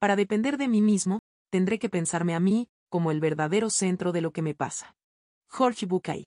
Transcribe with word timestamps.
Para 0.00 0.16
depender 0.16 0.56
de 0.56 0.66
mí 0.66 0.80
mismo, 0.80 1.20
tendré 1.50 1.78
que 1.78 1.90
pensarme 1.90 2.34
a 2.34 2.40
mí 2.40 2.70
como 2.88 3.10
el 3.10 3.20
verdadero 3.20 3.68
centro 3.68 4.12
de 4.12 4.22
lo 4.22 4.32
que 4.32 4.40
me 4.40 4.54
pasa. 4.54 4.96
Jorge 5.46 5.84
Bucay. 5.84 6.24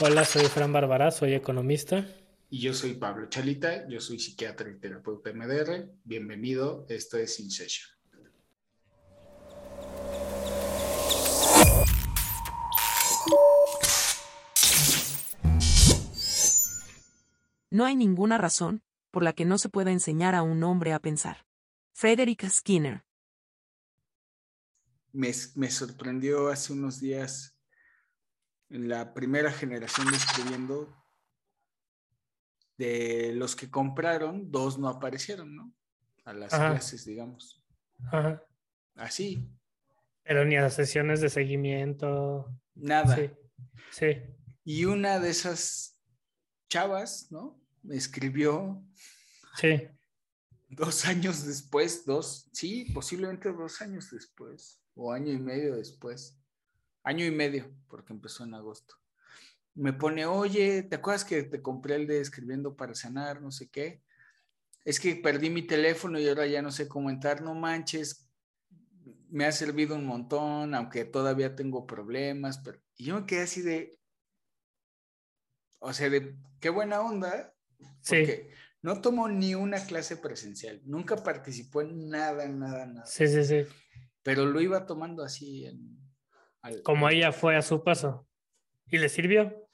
Hola, 0.00 0.24
soy 0.24 0.46
Fran 0.46 0.72
Bárbara, 0.72 1.12
soy 1.12 1.34
economista. 1.34 2.04
Y 2.50 2.58
yo 2.58 2.74
soy 2.74 2.94
Pablo 2.94 3.28
Chalita, 3.28 3.88
yo 3.88 4.00
soy 4.00 4.18
psiquiatra 4.18 4.68
y 4.68 4.80
terapeuta 4.80 5.32
MDR. 5.32 5.92
Bienvenido, 6.02 6.84
esto 6.88 7.18
es 7.18 7.38
In 7.38 7.52
Session. 7.52 7.88
No 17.70 17.84
hay 17.84 17.94
ninguna 17.94 18.38
razón 18.38 18.82
por 19.12 19.22
la 19.22 19.34
que 19.34 19.44
no 19.44 19.56
se 19.56 19.68
pueda 19.68 19.92
enseñar 19.92 20.34
a 20.34 20.42
un 20.42 20.64
hombre 20.64 20.92
a 20.92 20.98
pensar. 20.98 21.46
Frederick 21.92 22.48
Skinner. 22.48 23.04
Me, 25.12 25.30
me 25.54 25.70
sorprendió 25.70 26.48
hace 26.48 26.72
unos 26.72 27.00
días 27.00 27.58
en 28.70 28.88
la 28.88 29.12
primera 29.12 29.52
generación 29.52 30.10
de 30.10 30.16
escribiendo 30.16 31.02
de 32.78 33.32
los 33.34 33.54
que 33.54 33.70
compraron, 33.70 34.50
dos 34.50 34.78
no 34.78 34.88
aparecieron, 34.88 35.54
¿no? 35.54 35.74
A 36.24 36.32
las 36.32 36.50
clases, 36.50 37.04
digamos. 37.04 37.62
Ajá. 38.10 38.42
Así. 38.94 39.48
Pero 40.22 40.44
ni 40.44 40.56
a 40.56 40.62
las 40.62 40.74
sesiones 40.74 41.20
de 41.20 41.28
seguimiento. 41.28 42.48
Nada. 42.74 43.14
Sí. 43.14 43.30
Sí. 43.90 44.22
Y 44.64 44.84
una 44.84 45.18
de 45.18 45.30
esas 45.30 46.00
chavas, 46.68 47.30
¿no? 47.30 47.60
Me 47.82 47.96
escribió. 47.96 48.82
Sí. 49.56 49.88
Dos 50.72 51.04
años 51.04 51.46
después, 51.46 52.04
dos, 52.04 52.48
sí, 52.52 52.86
posiblemente 52.94 53.52
dos 53.52 53.80
años 53.82 54.10
después, 54.10 54.80
o 54.94 55.12
año 55.12 55.32
y 55.32 55.38
medio 55.38 55.76
después. 55.76 56.38
Año 57.04 57.24
y 57.24 57.30
medio, 57.30 57.70
porque 57.88 58.12
empezó 58.12 58.44
en 58.44 58.54
agosto 58.54 59.02
me 59.74 59.92
pone, 59.92 60.26
oye, 60.26 60.82
¿te 60.82 60.96
acuerdas 60.96 61.24
que 61.24 61.42
te 61.44 61.62
compré 61.62 61.96
el 61.96 62.06
de 62.06 62.20
escribiendo 62.20 62.76
para 62.76 62.94
sanar, 62.94 63.40
no 63.40 63.50
sé 63.50 63.70
qué? 63.70 64.02
Es 64.84 65.00
que 65.00 65.16
perdí 65.16 65.50
mi 65.50 65.62
teléfono 65.62 66.18
y 66.18 66.28
ahora 66.28 66.46
ya 66.46 66.60
no 66.62 66.70
sé 66.70 66.88
cómo 66.88 67.08
entrar, 67.08 67.40
no 67.42 67.54
manches, 67.54 68.28
me 69.30 69.46
ha 69.46 69.52
servido 69.52 69.94
un 69.94 70.04
montón, 70.04 70.74
aunque 70.74 71.04
todavía 71.04 71.54
tengo 71.54 71.86
problemas, 71.86 72.58
pero 72.58 72.80
y 72.96 73.06
yo 73.06 73.20
me 73.20 73.26
quedé 73.26 73.42
así 73.42 73.62
de, 73.62 73.98
o 75.78 75.92
sea, 75.92 76.10
de 76.10 76.36
qué 76.60 76.68
buena 76.68 77.00
onda, 77.00 77.54
porque 78.06 78.50
sí. 78.50 78.56
No 78.82 79.00
tomó 79.00 79.28
ni 79.28 79.54
una 79.54 79.84
clase 79.86 80.16
presencial, 80.16 80.80
nunca 80.84 81.16
participó 81.16 81.82
en 81.82 82.08
nada, 82.08 82.48
nada, 82.48 82.86
nada. 82.86 83.06
Sí, 83.06 83.26
sí, 83.28 83.44
sí. 83.44 83.64
Pero 84.22 84.44
lo 84.46 84.60
iba 84.60 84.86
tomando 84.86 85.22
así 85.22 85.66
en... 85.66 85.98
Al, 86.60 86.82
Como 86.82 87.08
ella 87.08 87.32
fue 87.32 87.56
a 87.56 87.62
su 87.62 87.82
paso. 87.82 88.28
¿Y 88.86 88.98
le 88.98 89.08
sirvió? 89.08 89.68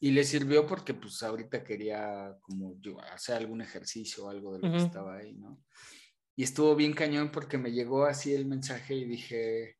Y 0.00 0.10
le 0.10 0.24
sirvió 0.24 0.66
porque 0.66 0.92
pues 0.92 1.22
ahorita 1.22 1.64
quería 1.64 2.36
como 2.42 2.78
yo 2.80 3.00
hacer 3.00 3.36
algún 3.36 3.62
ejercicio 3.62 4.24
o 4.24 4.28
algo 4.30 4.52
de 4.52 4.58
lo 4.58 4.68
uh 4.68 4.70
-huh. 4.72 4.76
que 4.76 4.84
estaba 4.84 5.16
ahí, 5.16 5.34
¿no? 5.34 5.62
Y 6.36 6.42
estuvo 6.42 6.74
bien 6.74 6.92
cañón 6.92 7.30
porque 7.30 7.56
me 7.56 7.70
llegó 7.70 8.04
así 8.04 8.34
el 8.34 8.46
mensaje 8.46 8.94
y 8.94 9.04
dije, 9.04 9.78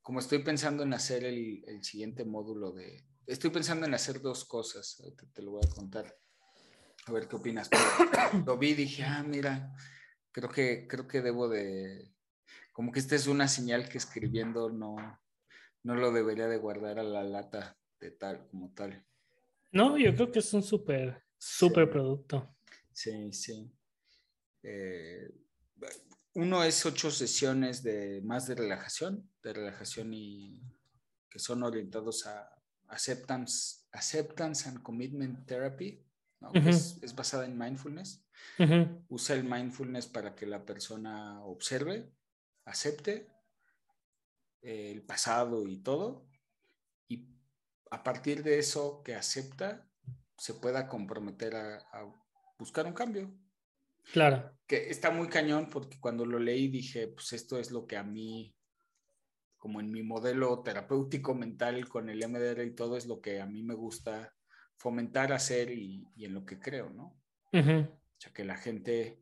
como 0.00 0.18
estoy 0.18 0.38
pensando 0.38 0.82
en 0.82 0.94
hacer 0.94 1.24
el, 1.24 1.62
el 1.66 1.84
siguiente 1.84 2.24
módulo 2.24 2.72
de... 2.72 3.04
Estoy 3.26 3.50
pensando 3.50 3.86
en 3.86 3.94
hacer 3.94 4.20
dos 4.20 4.44
cosas, 4.44 4.98
ahorita 5.00 5.26
te 5.32 5.42
lo 5.42 5.52
voy 5.52 5.60
a 5.64 5.74
contar. 5.74 6.16
A 7.06 7.12
ver 7.12 7.28
qué 7.28 7.36
opinas. 7.36 7.68
Pero 7.68 7.82
lo 8.46 8.58
vi 8.58 8.70
y 8.70 8.74
dije, 8.74 9.04
ah, 9.04 9.22
mira, 9.22 9.74
creo 10.32 10.48
que, 10.48 10.86
creo 10.88 11.06
que 11.06 11.22
debo 11.22 11.48
de... 11.48 12.12
Como 12.72 12.92
que 12.92 13.00
esta 13.00 13.16
es 13.16 13.26
una 13.26 13.48
señal 13.48 13.88
que 13.88 13.98
escribiendo 13.98 14.70
no, 14.70 14.96
no 15.82 15.94
lo 15.94 16.12
debería 16.12 16.46
de 16.46 16.58
guardar 16.58 16.98
a 16.98 17.02
la 17.02 17.24
lata 17.24 17.76
de 18.00 18.10
tal, 18.12 18.46
como 18.48 18.72
tal. 18.72 19.04
No, 19.72 19.98
yo 19.98 20.14
creo 20.14 20.30
que 20.32 20.38
es 20.38 20.52
un 20.52 20.62
súper, 20.62 21.22
súper 21.38 21.86
sí. 21.86 21.90
producto. 21.92 22.56
Sí, 22.92 23.32
sí. 23.32 23.72
Eh, 24.62 25.30
uno 26.34 26.62
es 26.64 26.84
ocho 26.86 27.10
sesiones 27.10 27.82
de 27.82 28.20
más 28.22 28.46
de 28.46 28.54
relajación, 28.54 29.28
de 29.42 29.52
relajación 29.52 30.14
y 30.14 30.60
que 31.28 31.38
son 31.38 31.62
orientados 31.62 32.26
a 32.26 32.48
acceptance, 32.88 33.86
acceptance 33.92 34.68
and 34.68 34.82
commitment 34.82 35.46
therapy, 35.46 36.04
¿no? 36.40 36.48
uh 36.50 36.52
-huh. 36.52 36.68
es, 36.68 36.98
es, 37.02 37.14
basada 37.14 37.44
en 37.44 37.58
mindfulness. 37.58 38.24
Uh 38.58 38.62
-huh. 38.64 39.04
Usa 39.08 39.36
el 39.36 39.44
mindfulness 39.44 40.06
para 40.06 40.34
que 40.34 40.46
la 40.46 40.64
persona 40.64 41.42
observe, 41.44 42.10
acepte 42.64 43.28
eh, 44.62 44.92
el 44.92 45.02
pasado 45.02 45.66
y 45.68 45.78
todo, 45.78 46.26
y 47.08 47.28
a 47.90 48.02
partir 48.02 48.42
de 48.42 48.58
eso 48.58 49.02
que 49.02 49.14
acepta, 49.14 49.86
se 50.36 50.54
pueda 50.54 50.88
comprometer 50.88 51.54
a, 51.54 51.76
a, 51.92 52.14
buscar 52.58 52.86
un 52.86 52.94
cambio. 52.94 53.30
Claro. 54.12 54.58
Que 54.66 54.90
está 54.90 55.10
muy 55.10 55.28
cañón 55.28 55.68
porque 55.70 56.00
cuando 56.00 56.24
lo 56.24 56.38
leí 56.38 56.68
dije, 56.68 57.08
pues 57.08 57.32
esto 57.32 57.58
es 57.58 57.70
lo 57.70 57.86
que 57.86 57.96
a 57.96 58.02
mí, 58.02 58.54
como 59.56 59.80
en 59.80 59.90
mi 59.90 60.02
modelo 60.02 60.62
terapéutico 60.62 61.34
mental 61.34 61.88
con 61.88 62.08
el 62.08 62.26
MDR 62.26 62.64
y 62.64 62.74
todo, 62.74 62.96
es 62.96 63.06
lo 63.06 63.20
que 63.20 63.40
a 63.40 63.46
mí 63.46 63.62
me 63.62 63.74
gusta 63.74 64.34
fomentar, 64.80 65.30
hacer 65.32 65.70
y, 65.70 66.08
y 66.16 66.24
en 66.24 66.32
lo 66.32 66.46
que 66.46 66.58
creo, 66.58 66.88
¿no? 66.90 67.20
Uh 67.52 67.58
-huh. 67.58 67.88
O 67.88 68.20
sea, 68.20 68.32
que 68.32 68.44
la 68.44 68.56
gente 68.56 69.20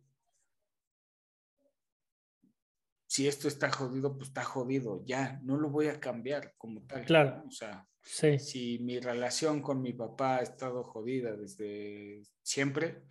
si 3.09 3.27
esto 3.27 3.49
está 3.49 3.71
jodido, 3.71 4.17
pues 4.17 4.29
está 4.29 4.45
jodido, 4.45 5.03
ya, 5.05 5.41
no 5.43 5.57
lo 5.57 5.71
voy 5.71 5.89
a 5.89 5.99
cambiar 5.99 6.55
como 6.59 6.83
tal. 6.83 7.05
Claro. 7.07 7.39
¿no? 7.39 7.49
O 7.49 7.51
sea, 7.51 7.89
sí. 8.03 8.39
si 8.39 8.79
mi 8.81 9.01
relación 9.01 9.63
con 9.63 9.81
mi 9.81 9.95
papá 9.95 10.37
ha 10.37 10.43
estado 10.43 10.85
jodida 10.85 11.35
desde 11.35 12.23
siempre 12.43 13.03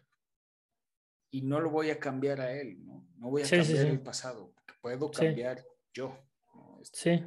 y 1.31 1.41
no 1.41 1.59
lo 1.59 1.71
voy 1.71 1.89
a 1.89 1.99
cambiar 1.99 2.39
a 2.39 2.53
él, 2.53 2.85
¿no? 2.85 3.05
No 3.17 3.31
voy 3.31 3.41
a 3.41 3.45
sí, 3.45 3.57
cambiar 3.57 3.85
sí, 3.85 3.87
el 3.87 4.01
pasado, 4.01 4.53
puedo 4.81 5.09
cambiar 5.11 5.65
yo. 5.93 6.17
¿no? 6.53 6.79
Sí. 6.83 7.23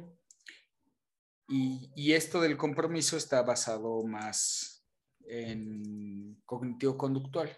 Y, 1.49 1.91
y, 1.93 2.13
esto 2.13 2.39
del 2.39 2.55
compromiso 2.55 3.17
está 3.17 3.41
basado 3.41 4.01
más 4.05 4.80
en 5.25 6.41
cognitivo-conductual. 6.45 7.49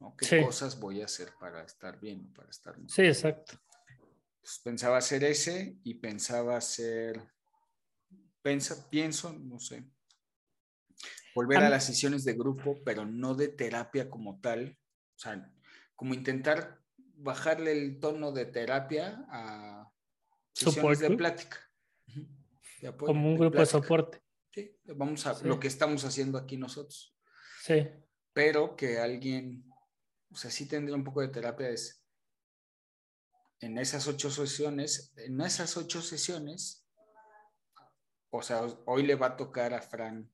¿no? 0.00 0.16
¿Qué 0.16 0.42
cosas 0.44 0.78
voy 0.78 1.02
a 1.02 1.06
hacer 1.06 1.30
para 1.38 1.62
estar 1.62 1.98
bien, 2.00 2.32
para 2.32 2.50
estar 2.50 2.76
bien? 2.76 2.88
Sí, 2.88 3.02
exacto. 3.02 3.58
Pues 4.40 4.60
pensaba 4.62 4.98
hacer 4.98 5.24
ese 5.24 5.78
y 5.84 5.94
pensaba 5.94 6.56
hacer, 6.56 7.20
pensa, 8.42 8.88
pienso, 8.90 9.32
no 9.32 9.58
sé, 9.58 9.84
volver 11.34 11.58
a, 11.58 11.66
a 11.68 11.70
las 11.70 11.84
sesiones 11.84 12.24
de 12.24 12.34
grupo, 12.34 12.78
pero 12.84 13.06
no 13.06 13.34
de 13.34 13.48
terapia 13.48 14.10
como 14.10 14.40
tal, 14.40 14.78
o 15.16 15.18
sea, 15.18 15.50
como 15.96 16.14
intentar 16.14 16.84
bajarle 17.16 17.72
el 17.72 18.00
tono 18.00 18.32
de 18.32 18.46
terapia 18.46 19.24
a 19.30 19.90
sesiones 20.52 20.98
de 20.98 21.16
plática. 21.16 21.58
De 22.80 22.88
apoyo, 22.88 23.06
como 23.06 23.28
un 23.28 23.34
de 23.34 23.40
grupo 23.40 23.56
plática. 23.56 23.78
de 23.78 23.82
soporte. 23.82 24.23
Sí, 24.54 24.72
vamos 24.84 25.26
a 25.26 25.34
sí. 25.34 25.48
lo 25.48 25.58
que 25.58 25.66
estamos 25.66 26.04
haciendo 26.04 26.38
aquí 26.38 26.56
nosotros. 26.56 27.12
Sí. 27.60 27.88
Pero 28.32 28.76
que 28.76 28.98
alguien, 28.98 29.68
o 30.30 30.36
sea, 30.36 30.48
sí 30.48 30.68
tendría 30.68 30.94
un 30.94 31.02
poco 31.02 31.22
de 31.22 31.28
terapia 31.28 31.70
es 31.70 32.04
en 33.58 33.78
esas 33.78 34.06
ocho 34.06 34.30
sesiones, 34.30 35.12
en 35.16 35.40
esas 35.40 35.76
ocho 35.76 36.00
sesiones, 36.00 36.86
o 38.30 38.42
sea, 38.42 38.62
hoy 38.86 39.02
le 39.04 39.16
va 39.16 39.28
a 39.28 39.36
tocar 39.36 39.74
a 39.74 39.82
Fran 39.82 40.30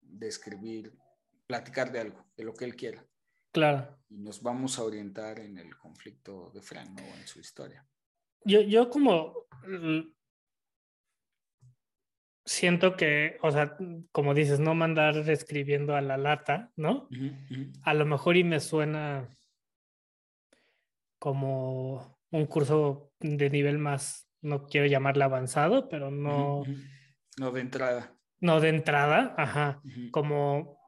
describir, 0.00 0.98
platicar 1.46 1.92
de 1.92 2.00
algo, 2.00 2.26
de 2.36 2.42
lo 2.42 2.54
que 2.54 2.64
él 2.64 2.74
quiera. 2.74 3.06
Claro. 3.52 4.00
Y 4.08 4.18
nos 4.18 4.42
vamos 4.42 4.80
a 4.80 4.84
orientar 4.84 5.38
en 5.38 5.58
el 5.58 5.76
conflicto 5.76 6.50
de 6.52 6.62
Fran, 6.62 6.92
¿no? 6.92 7.02
En 7.02 7.26
su 7.26 7.38
historia. 7.38 7.86
Yo, 8.44 8.62
yo 8.62 8.90
como 8.90 9.46
siento 12.48 12.96
que, 12.96 13.36
o 13.42 13.50
sea, 13.50 13.76
como 14.10 14.32
dices, 14.32 14.58
no 14.58 14.74
mandar 14.74 15.16
escribiendo 15.28 15.94
a 15.94 16.00
la 16.00 16.16
lata, 16.16 16.72
¿no? 16.76 17.08
Uh 17.10 17.14
-huh, 17.14 17.30
uh 17.30 17.54
-huh. 17.54 17.72
A 17.82 17.94
lo 17.94 18.06
mejor 18.06 18.36
y 18.36 18.44
me 18.44 18.58
suena 18.58 19.28
como 21.18 22.18
un 22.30 22.46
curso 22.46 23.12
de 23.20 23.50
nivel 23.50 23.78
más, 23.78 24.28
no 24.40 24.66
quiero 24.66 24.86
llamarle 24.86 25.24
avanzado, 25.24 25.88
pero 25.88 26.10
no... 26.10 26.64
No 27.38 27.50
de 27.52 27.60
entrada. 27.60 28.14
No 28.40 28.60
de 28.60 28.70
entrada, 28.70 29.34
ajá. 29.36 29.82
Como 30.10 30.78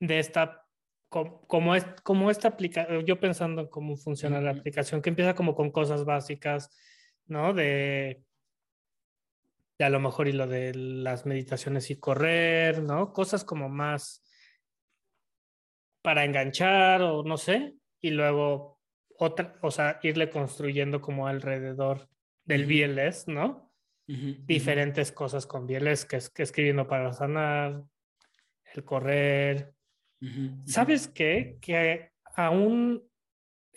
de 0.00 0.18
esta, 0.18 0.66
como, 1.08 1.40
como, 1.46 1.74
es, 1.74 1.84
como 2.02 2.30
esta 2.30 2.48
aplicación, 2.48 3.06
yo 3.06 3.18
pensando 3.18 3.62
en 3.62 3.68
cómo 3.68 3.96
funciona 3.96 4.40
la 4.40 4.50
aplicación, 4.50 5.00
que 5.00 5.08
empieza 5.08 5.34
como 5.34 5.54
con 5.54 5.70
cosas 5.70 6.04
básicas, 6.04 6.70
¿no? 7.26 7.54
De 7.54 8.22
a 9.84 9.90
lo 9.90 10.00
mejor 10.00 10.28
y 10.28 10.32
lo 10.32 10.46
de 10.46 10.74
las 10.74 11.26
meditaciones 11.26 11.90
y 11.90 11.96
correr, 11.96 12.82
¿no? 12.82 13.12
Cosas 13.12 13.44
como 13.44 13.68
más 13.68 14.24
para 16.02 16.24
enganchar 16.24 17.02
o 17.02 17.22
no 17.22 17.36
sé, 17.36 17.74
y 18.00 18.10
luego 18.10 18.80
otra, 19.18 19.58
o 19.62 19.70
sea, 19.70 20.00
irle 20.02 20.30
construyendo 20.30 21.00
como 21.00 21.26
alrededor 21.26 22.08
del 22.44 22.66
BLS, 22.66 23.28
¿no? 23.28 23.72
Diferentes 24.06 25.12
cosas 25.12 25.46
con 25.46 25.66
BLS, 25.66 26.04
que 26.04 26.16
es 26.16 26.28
que 26.28 26.42
escribiendo 26.42 26.86
para 26.86 27.12
sanar, 27.12 27.82
el 28.74 28.84
correr. 28.84 29.72
¿Sabes 30.66 31.08
qué? 31.08 31.58
Que 31.60 32.10
aún 32.36 33.02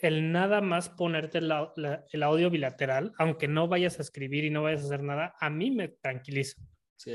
el 0.00 0.32
nada 0.32 0.60
más 0.60 0.88
ponerte 0.88 1.38
el 1.38 2.22
audio 2.22 2.50
bilateral, 2.50 3.12
aunque 3.18 3.48
no 3.48 3.68
vayas 3.68 3.98
a 3.98 4.02
escribir 4.02 4.44
y 4.44 4.50
no 4.50 4.62
vayas 4.62 4.82
a 4.82 4.86
hacer 4.86 5.02
nada, 5.02 5.34
a 5.40 5.50
mí 5.50 5.70
me 5.70 5.88
tranquiliza, 5.88 6.60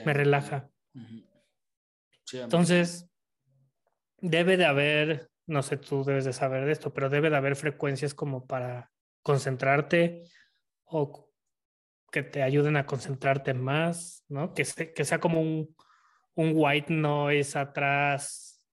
me 0.06 0.14
relaja. 0.14 0.70
Entonces, 2.32 3.10
debe 4.20 4.58
de 4.58 4.66
haber, 4.66 5.30
no 5.46 5.62
sé, 5.64 5.78
tú 5.78 6.04
debes 6.04 6.26
de 6.26 6.34
saber 6.34 6.66
de 6.66 6.72
esto, 6.72 6.94
pero 6.94 7.10
debe 7.10 7.30
de 7.30 7.38
haber 7.38 7.56
frecuencias 7.56 8.14
como 8.14 8.46
para 8.46 8.92
concentrarte 9.22 10.24
o 10.86 11.30
que 12.12 12.24
te 12.24 12.44
ayuden 12.44 12.78
a 12.78 12.86
concentrarte 12.86 13.54
más, 13.54 14.24
¿no? 14.28 14.54
Que, 14.54 14.64
que 14.94 15.06
sea 15.06 15.20
como 15.20 15.42
un, 15.42 15.76
un 16.36 16.54
white 16.56 16.94
noise 16.94 17.58
atrás. 17.58 18.64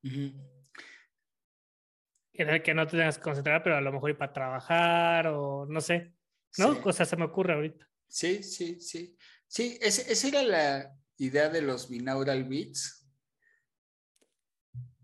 En 2.32 2.48
el 2.48 2.62
que 2.62 2.74
no 2.74 2.86
te 2.86 2.96
tengas 2.96 3.18
que 3.18 3.24
concentrar, 3.24 3.62
pero 3.62 3.76
a 3.76 3.80
lo 3.80 3.92
mejor 3.92 4.10
ir 4.10 4.18
para 4.18 4.32
trabajar 4.32 5.26
o 5.28 5.66
no 5.66 5.80
sé, 5.80 6.14
¿no? 6.58 6.74
Sí. 6.74 6.80
O 6.84 6.92
sea, 6.92 7.04
se 7.06 7.16
me 7.16 7.24
ocurre 7.24 7.54
ahorita. 7.54 7.88
Sí, 8.06 8.42
sí, 8.42 8.80
sí. 8.80 9.16
Sí, 9.46 9.78
esa 9.80 10.28
era 10.28 10.42
la 10.42 10.96
idea 11.16 11.48
de 11.48 11.62
los 11.62 11.88
binaural 11.88 12.44
beats. 12.44 13.08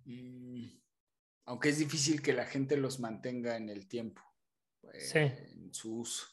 Mm, 0.04 0.68
aunque 1.46 1.68
es 1.70 1.78
difícil 1.78 2.22
que 2.22 2.32
la 2.32 2.46
gente 2.46 2.76
los 2.76 3.00
mantenga 3.00 3.56
en 3.56 3.68
el 3.68 3.88
tiempo, 3.88 4.22
eh, 4.92 5.48
en 5.52 5.74
su 5.74 5.98
uso. 5.98 6.26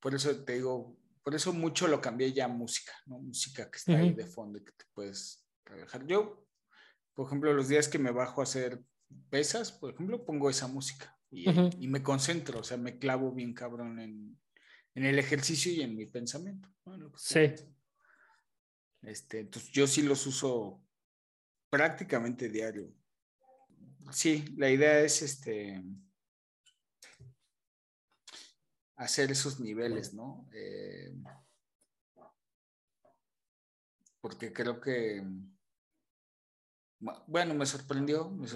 Por 0.00 0.14
eso 0.14 0.44
te 0.44 0.54
digo, 0.54 0.96
por 1.22 1.34
eso 1.34 1.52
mucho 1.52 1.86
lo 1.86 2.00
cambié 2.00 2.32
ya 2.32 2.46
a 2.46 2.48
música, 2.48 2.92
¿no? 3.06 3.18
Música 3.18 3.70
que 3.70 3.78
está 3.78 3.96
ahí 3.96 4.12
de 4.12 4.26
fondo 4.26 4.58
y 4.58 4.64
que 4.64 4.72
te 4.72 4.84
puedes 4.92 5.46
relajar. 5.64 6.06
Yo, 6.06 6.46
por 7.14 7.26
ejemplo, 7.26 7.52
los 7.52 7.68
días 7.68 7.88
que 7.88 7.98
me 7.98 8.10
bajo 8.10 8.40
a 8.40 8.44
hacer 8.44 8.80
pesas, 9.30 9.72
por 9.72 9.92
ejemplo, 9.92 10.24
pongo 10.24 10.50
esa 10.50 10.66
música 10.66 11.18
y, 11.30 11.88
me 11.88 12.02
concentro, 12.02 12.60
o 12.60 12.64
sea, 12.64 12.76
me 12.76 12.98
clavo 12.98 13.32
bien 13.32 13.54
cabrón 13.54 13.98
en, 13.98 14.38
el 14.94 15.18
ejercicio 15.18 15.72
y 15.72 15.80
en 15.82 15.96
mi 15.96 16.06
pensamiento. 16.06 16.68
sí. 17.16 17.54
Este, 19.02 19.40
entonces 19.40 19.72
yo 19.72 19.88
sí 19.88 20.02
los 20.02 20.26
uso 20.26 20.80
prácticamente 21.68 22.48
diario. 22.48 22.94
Sí, 24.12 24.44
la 24.56 24.70
idea 24.70 25.00
es 25.00 25.22
este 25.22 25.82
hacer 28.96 29.32
esos 29.32 29.58
niveles, 29.58 30.14
¿no? 30.14 30.48
Eh, 30.52 31.12
porque 34.20 34.52
creo 34.52 34.80
que, 34.80 35.24
bueno, 37.26 37.54
me 37.54 37.66
sorprendió, 37.66 38.30
me, 38.30 38.46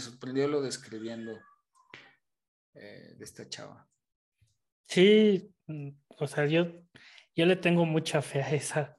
sorprendió, 0.00 0.48
lo 0.48 0.60
describiendo 0.62 1.32
eh, 2.74 3.14
de 3.16 3.24
esta 3.24 3.48
chava. 3.48 3.88
Sí, 4.86 5.50
mm, 5.66 5.90
o 6.18 6.26
sea, 6.26 6.46
yo, 6.46 6.66
yo 7.34 7.46
le 7.46 7.56
tengo 7.56 7.84
mucha 7.84 8.20
fe 8.22 8.42
a 8.42 8.50
esa, 8.52 8.98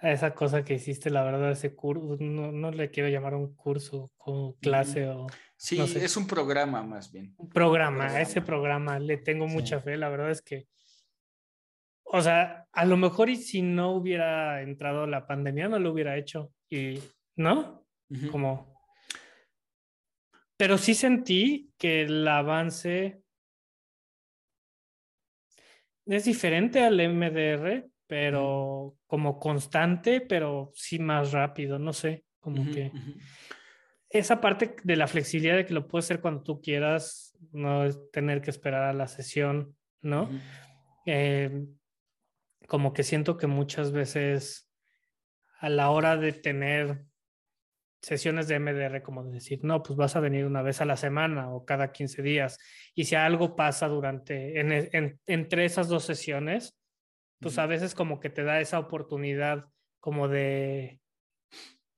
a 0.00 0.12
esa 0.12 0.34
cosa 0.34 0.64
que 0.64 0.74
hiciste, 0.74 1.10
la 1.10 1.24
verdad, 1.24 1.50
ese 1.50 1.74
curso, 1.74 2.16
no, 2.20 2.70
le 2.70 2.90
quiero 2.90 3.08
llamar 3.08 3.34
un 3.34 3.54
curso 3.54 4.12
o 4.18 4.56
clase 4.60 5.08
o 5.08 5.26
Sí, 5.56 5.78
es 5.78 6.16
un 6.16 6.26
programa 6.26 6.82
más 6.82 7.12
bien. 7.12 7.34
Un 7.36 7.50
programa, 7.50 8.18
ese 8.18 8.40
programa, 8.40 8.98
le 8.98 9.18
tengo 9.18 9.46
mucha 9.46 9.78
fe, 9.80 9.98
la 9.98 10.08
verdad 10.08 10.30
es 10.30 10.40
que, 10.40 10.66
o 12.02 12.22
sea, 12.22 12.66
a 12.72 12.84
lo 12.86 12.96
mejor 12.96 13.28
y 13.28 13.36
si 13.36 13.60
no 13.60 13.92
hubiera 13.92 14.62
entrado 14.62 15.06
la 15.06 15.26
pandemia, 15.26 15.68
no 15.68 15.78
lo 15.78 15.92
hubiera 15.92 16.16
hecho, 16.16 16.50
y, 16.70 16.98
¿no? 17.36 17.86
Como... 18.30 18.80
Pero 20.56 20.76
sí 20.76 20.94
sentí 20.94 21.72
que 21.78 22.02
el 22.02 22.26
avance 22.26 23.22
es 26.06 26.24
diferente 26.24 26.82
al 26.82 26.96
MDR, 26.96 27.88
pero 28.06 28.96
como 29.06 29.38
constante, 29.38 30.20
pero 30.20 30.72
sí 30.74 30.98
más 30.98 31.32
rápido, 31.32 31.78
no 31.78 31.92
sé, 31.92 32.24
como 32.40 32.70
que 32.70 32.90
esa 34.10 34.40
parte 34.40 34.74
de 34.82 34.96
la 34.96 35.06
flexibilidad 35.06 35.56
de 35.56 35.64
que 35.64 35.74
lo 35.74 35.86
puedes 35.86 36.06
hacer 36.06 36.20
cuando 36.20 36.42
tú 36.42 36.60
quieras, 36.60 37.38
no 37.52 37.84
es 37.84 37.98
tener 38.10 38.42
que 38.42 38.50
esperar 38.50 38.82
a 38.82 38.92
la 38.92 39.06
sesión, 39.06 39.76
¿no? 40.02 40.28
Eh, 41.06 41.64
como 42.66 42.92
que 42.92 43.04
siento 43.04 43.36
que 43.36 43.46
muchas 43.46 43.92
veces 43.92 44.68
a 45.60 45.68
la 45.68 45.90
hora 45.90 46.16
de 46.16 46.32
tener 46.32 47.04
sesiones 48.00 48.48
de 48.48 48.58
MDR, 48.58 49.02
como 49.02 49.24
de 49.24 49.32
decir, 49.32 49.60
no, 49.62 49.82
pues 49.82 49.96
vas 49.96 50.16
a 50.16 50.20
venir 50.20 50.46
una 50.46 50.62
vez 50.62 50.80
a 50.80 50.84
la 50.84 50.96
semana 50.96 51.50
o 51.52 51.64
cada 51.64 51.92
15 51.92 52.22
días, 52.22 52.58
y 52.94 53.04
si 53.04 53.14
algo 53.14 53.56
pasa 53.56 53.88
durante, 53.88 54.60
en, 54.60 55.20
entre 55.26 55.64
esas 55.64 55.88
dos 55.88 56.04
sesiones, 56.04 56.78
pues 57.40 57.58
a 57.58 57.66
veces 57.66 57.94
como 57.94 58.20
que 58.20 58.30
te 58.30 58.44
da 58.44 58.60
esa 58.60 58.78
oportunidad 58.78 59.66
como 59.98 60.28
de 60.28 61.00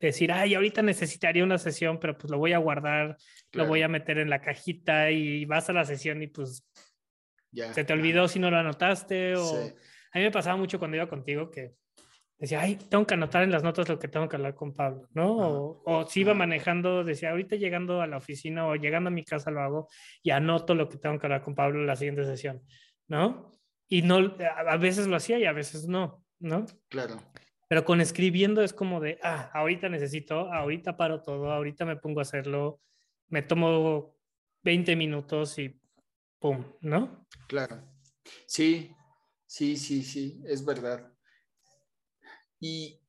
decir, 0.01 0.33
ay, 0.33 0.55
ahorita 0.55 0.83
necesitaría 0.83 1.45
una 1.45 1.59
sesión, 1.59 1.99
pero 2.01 2.19
pues 2.19 2.31
lo 2.31 2.39
voy 2.39 2.53
a 2.53 2.59
guardar, 2.59 3.17
lo 3.53 3.67
voy 3.67 3.83
a 3.83 3.89
meter 3.89 4.19
en 4.19 4.31
la 4.31 4.41
cajita 4.41 5.11
y 5.11 5.45
vas 5.45 5.69
a 5.71 5.73
la 5.73 5.85
sesión 5.85 6.23
y 6.23 6.27
pues 6.27 6.69
se 7.53 7.85
te 7.85 7.93
olvidó 7.93 8.27
si 8.27 8.39
no 8.39 8.51
lo 8.51 8.59
anotaste 8.59 9.37
o... 9.37 9.73
A 10.15 10.19
mí 10.19 10.25
me 10.25 10.31
pasaba 10.31 10.57
mucho 10.57 10.79
cuando 10.79 10.97
iba 10.99 11.09
contigo 11.09 11.51
que 11.51 11.73
decía, 12.43 12.61
ay, 12.61 12.75
tengo 12.75 13.07
que 13.07 13.15
anotar 13.15 13.45
en 13.45 13.53
las 13.53 13.63
notas 13.63 13.89
lo 13.89 14.01
que 14.01 14.09
tengo 14.09 14.29
que 14.29 14.35
hablar 14.35 14.57
con 14.57 14.75
Pablo, 14.75 15.09
¿no? 15.15 15.37
o, 15.37 15.83
o, 15.85 16.07
si 16.09 16.23
iba 16.23 16.35
manejando, 16.35 17.05
decía, 17.05 17.31
ahorita 17.31 17.55
llegando 17.55 18.03
a 18.03 18.09
la 18.09 18.17
oficina 18.17 18.67
o 18.67 18.75
llegando 18.75 19.09
a 19.09 19.13
mi 19.13 19.25
casa 19.25 19.53
lo 19.53 19.61
hago 19.61 19.89
y 20.25 20.31
anoto 20.31 20.75
lo 20.75 20.89
que 20.89 20.99
tengo 20.99 21.21
que 21.21 21.27
hablar 21.27 21.45
con 21.45 21.55
Pablo 21.55 21.79
en 21.79 21.87
la 21.87 21.95
siguiente 21.95 22.25
sesión, 22.25 22.61
¿no? 23.07 23.53
Y 23.89 24.03
no, 24.03 24.35
a 24.67 24.77
veces 24.77 25.07
lo 25.07 25.15
hacía 25.15 25.39
y 25.39 25.45
a 25.45 25.53
veces 25.53 25.87
no, 25.87 26.25
¿no? 26.41 26.67
Claro. 26.89 27.21
Pero 27.69 27.85
con 27.85 28.01
escribiendo 28.01 28.61
es 28.63 28.73
como 28.73 28.99
de, 28.99 29.21
ah, 29.23 29.49
ahorita 29.55 29.89
necesito, 29.89 30.53
ahorita 30.53 30.97
paro 30.97 31.23
todo, 31.23 31.53
ahorita 31.53 31.85
me 31.85 31.97
pongo 31.97 32.19
a 32.19 32.23
hacerlo, 32.23 32.81
me 33.29 33.43
tomo 33.43 34.17
20 34.65 34.97
minutos 34.97 35.61
y 35.61 35.81
pum, 36.41 36.65
¿no? 36.81 37.25
Claro. 37.47 37.81
Sí, 38.47 38.91
sí, 39.47 39.77
sí, 39.77 40.03
sí, 40.03 40.43
es 40.45 40.65
verdad. 40.65 41.12
Y 42.63 43.01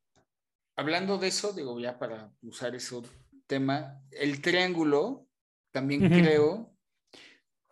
hablando 0.75 1.19
de 1.19 1.27
eso, 1.27 1.53
digo, 1.53 1.79
ya 1.79 1.99
para 1.99 2.33
usar 2.41 2.73
ese 2.73 2.99
tema, 3.45 4.01
el 4.09 4.41
triángulo, 4.41 5.27
también 5.69 6.09
creo, 6.09 6.75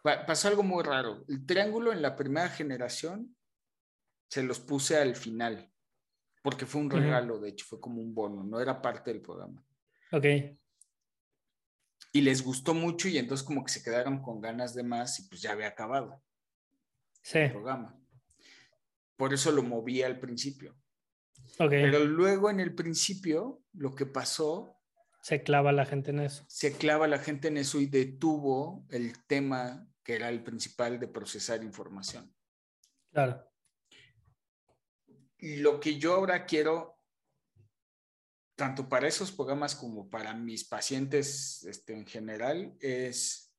pasó 0.03 0.47
algo 0.47 0.61
muy 0.61 0.83
raro. 0.83 1.25
El 1.27 1.43
triángulo 1.43 1.91
en 1.91 2.03
la 2.03 2.15
primera 2.15 2.49
generación 2.49 3.35
se 4.29 4.43
los 4.43 4.59
puse 4.59 4.95
al 4.97 5.15
final 5.15 5.71
porque 6.43 6.67
fue 6.67 6.81
un 6.81 6.91
regalo, 6.91 7.39
de 7.39 7.49
hecho, 7.49 7.65
fue 7.67 7.81
como 7.81 7.99
un 7.99 8.13
bono, 8.13 8.43
no 8.43 8.59
era 8.59 8.79
parte 8.79 9.11
del 9.11 9.21
programa. 9.21 9.65
Ok. 10.11 10.25
Y 12.13 12.21
les 12.21 12.43
gustó 12.43 12.75
mucho 12.75 13.07
y 13.07 13.17
entonces 13.17 13.45
como 13.45 13.63
que 13.63 13.71
se 13.71 13.83
quedaron 13.83 14.21
con 14.21 14.39
ganas 14.39 14.75
de 14.75 14.83
más 14.83 15.19
y 15.19 15.23
pues 15.23 15.41
ya 15.41 15.53
había 15.53 15.69
acabado 15.69 16.21
sí. 17.23 17.39
el 17.39 17.51
programa. 17.51 17.99
Por 19.15 19.33
eso 19.33 19.51
lo 19.51 19.63
moví 19.63 20.03
al 20.03 20.19
principio. 20.19 20.75
Okay. 21.59 21.83
Pero 21.83 22.05
luego 22.05 22.49
en 22.49 22.59
el 22.59 22.73
principio 22.73 23.61
lo 23.73 23.93
que 23.95 24.05
pasó... 24.05 24.77
Se 25.21 25.43
clava 25.43 25.71
la 25.71 25.85
gente 25.85 26.11
en 26.11 26.21
eso. 26.21 26.43
Se 26.47 26.73
clava 26.73 27.07
la 27.07 27.19
gente 27.19 27.49
en 27.49 27.57
eso 27.57 27.79
y 27.79 27.85
detuvo 27.85 28.85
el 28.89 29.23
tema 29.25 29.87
que 30.03 30.15
era 30.15 30.29
el 30.29 30.43
principal 30.43 30.99
de 30.99 31.07
procesar 31.07 31.63
información. 31.63 32.33
Claro 33.11 33.51
lo 35.41 35.79
que 35.79 35.97
yo 35.97 36.13
ahora 36.13 36.45
quiero, 36.45 36.99
tanto 38.55 38.87
para 38.87 39.07
esos 39.07 39.31
programas 39.31 39.75
como 39.75 40.09
para 40.09 40.33
mis 40.33 40.63
pacientes 40.63 41.63
este, 41.63 41.93
en 41.93 42.05
general, 42.05 42.75
es, 42.79 43.51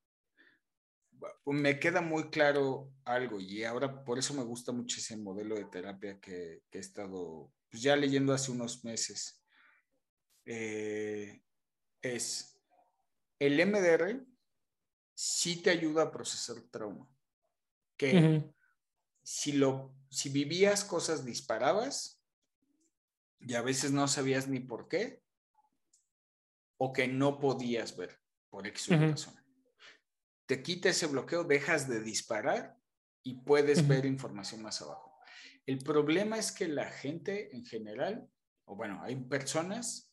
me 1.45 1.79
queda 1.81 2.01
muy 2.01 2.31
claro 2.31 2.93
algo 3.05 3.41
y 3.41 3.65
ahora 3.65 4.05
por 4.05 4.19
eso 4.19 4.33
me 4.33 4.45
gusta 4.45 4.73
mucho 4.73 4.99
ese 4.99 5.17
modelo 5.17 5.57
de 5.57 5.65
terapia 5.65 6.21
que, 6.21 6.63
he 6.71 6.79
estado 6.79 7.53
pues, 7.73 7.83
ya 7.83 7.97
leyendo 7.97 8.35
hace 8.35 8.53
unos 8.53 8.85
meses. 8.85 9.43
Eh, 10.45 11.43
es 12.03 12.61
el 13.39 13.59
MDR 13.67 14.25
sí 15.15 15.63
te 15.63 15.71
ayuda 15.71 16.05
a 16.05 16.13
procesar 16.13 16.61
trauma. 16.71 17.09
Que 17.97 18.45
si 19.23 19.53
lo 19.53 19.95
si 20.11 20.29
vivías 20.29 20.85
cosas 20.85 21.25
disparabas 21.25 22.23
y 23.41 23.55
a 23.55 23.63
veces 23.63 23.91
no 23.91 24.07
sabías 24.07 24.49
ni 24.49 24.61
por 24.61 24.89
qué, 24.89 25.23
o 26.77 26.93
que 26.93 27.09
no 27.09 27.41
podías 27.41 27.97
ver 27.97 28.21
por 28.51 28.67
X 28.67 28.89
razón. 28.89 29.35
te 30.47 30.63
quita 30.63 30.91
ese 30.91 31.07
bloqueo, 31.07 31.45
dejas 31.45 31.89
de 31.89 32.03
disparar 32.03 32.77
y 33.23 33.35
puedes 33.35 33.87
ver 33.89 34.05
información 34.05 34.63
más 34.63 34.83
abajo. 34.83 35.12
El 35.67 35.79
problema 35.79 36.39
es 36.39 36.53
que 36.53 36.69
la 36.69 36.91
gente 36.91 37.55
en 37.55 37.65
general, 37.65 38.29
o 38.65 38.77
bueno, 38.77 39.01
hay 39.03 39.17
personas 39.17 40.13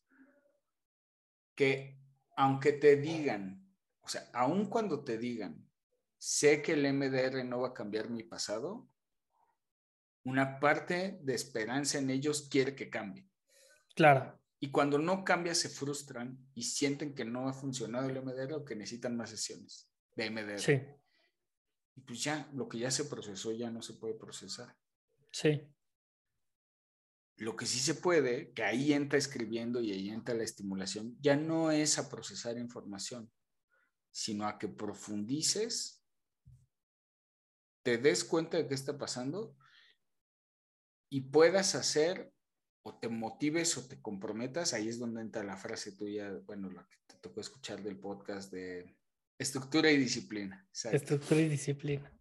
que 1.54 1.98
aunque 2.36 2.72
te 2.72 2.96
digan, 2.96 3.70
o 4.00 4.08
sea, 4.08 4.30
aun 4.32 4.66
cuando 4.66 5.04
te 5.04 5.18
digan, 5.18 5.68
sé 6.16 6.62
que 6.62 6.72
el 6.72 6.90
MDR 6.92 7.44
no 7.44 7.60
va 7.60 7.68
a 7.68 7.74
cambiar 7.74 8.08
mi 8.08 8.22
pasado, 8.22 8.88
una 10.24 10.60
parte 10.60 11.18
de 11.22 11.34
esperanza 11.34 11.98
en 11.98 12.10
ellos 12.10 12.48
quiere 12.50 12.74
que 12.74 12.88
cambie. 12.88 13.28
Claro. 13.94 14.38
Y 14.58 14.70
cuando 14.70 14.98
no 14.98 15.24
cambia, 15.24 15.54
se 15.54 15.68
frustran 15.68 16.38
y 16.54 16.62
sienten 16.62 17.14
que 17.14 17.24
no 17.24 17.48
ha 17.48 17.52
funcionado 17.52 18.08
el 18.08 18.22
MDR 18.22 18.54
o 18.54 18.64
que 18.64 18.76
necesitan 18.76 19.16
más 19.16 19.30
sesiones 19.30 19.90
de 20.14 20.30
MDR. 20.30 20.58
Sí. 20.58 20.80
Y 21.96 22.00
pues 22.02 22.22
ya, 22.22 22.48
lo 22.52 22.68
que 22.68 22.78
ya 22.78 22.90
se 22.90 23.06
procesó 23.06 23.52
ya 23.52 23.70
no 23.70 23.82
se 23.82 23.94
puede 23.94 24.14
procesar. 24.14 24.76
Sí. 25.30 25.66
Lo 27.36 27.56
que 27.56 27.66
sí 27.66 27.78
se 27.78 27.94
puede, 27.94 28.52
que 28.52 28.62
ahí 28.62 28.92
entra 28.92 29.18
escribiendo 29.18 29.80
y 29.80 29.92
ahí 29.92 30.10
entra 30.10 30.34
la 30.34 30.44
estimulación, 30.44 31.16
ya 31.20 31.36
no 31.36 31.70
es 31.70 31.98
a 31.98 32.10
procesar 32.10 32.58
información, 32.58 33.32
sino 34.10 34.46
a 34.46 34.58
que 34.58 34.68
profundices, 34.68 36.04
te 37.82 37.96
des 37.96 38.24
cuenta 38.24 38.58
de 38.58 38.68
qué 38.68 38.74
está 38.74 38.98
pasando 38.98 39.56
y 41.10 41.22
puedas 41.22 41.74
hacer 41.74 42.30
o 42.82 42.98
te 42.98 43.08
motives 43.08 43.76
o 43.78 43.86
te 43.86 44.00
comprometas, 44.00 44.74
ahí 44.74 44.88
es 44.88 44.98
donde 44.98 45.22
entra 45.22 45.42
la 45.42 45.56
frase 45.56 45.92
tuya, 45.92 46.30
bueno, 46.46 46.70
la 46.70 46.86
que 46.86 46.96
te 47.06 47.20
tocó 47.20 47.40
escuchar 47.40 47.82
del 47.82 47.98
podcast 47.98 48.52
de 48.52 48.96
estructura 49.38 49.90
y 49.90 49.96
disciplina. 49.96 50.68
Estructura 50.72 51.40
y 51.40 51.48
disciplina. 51.48 52.19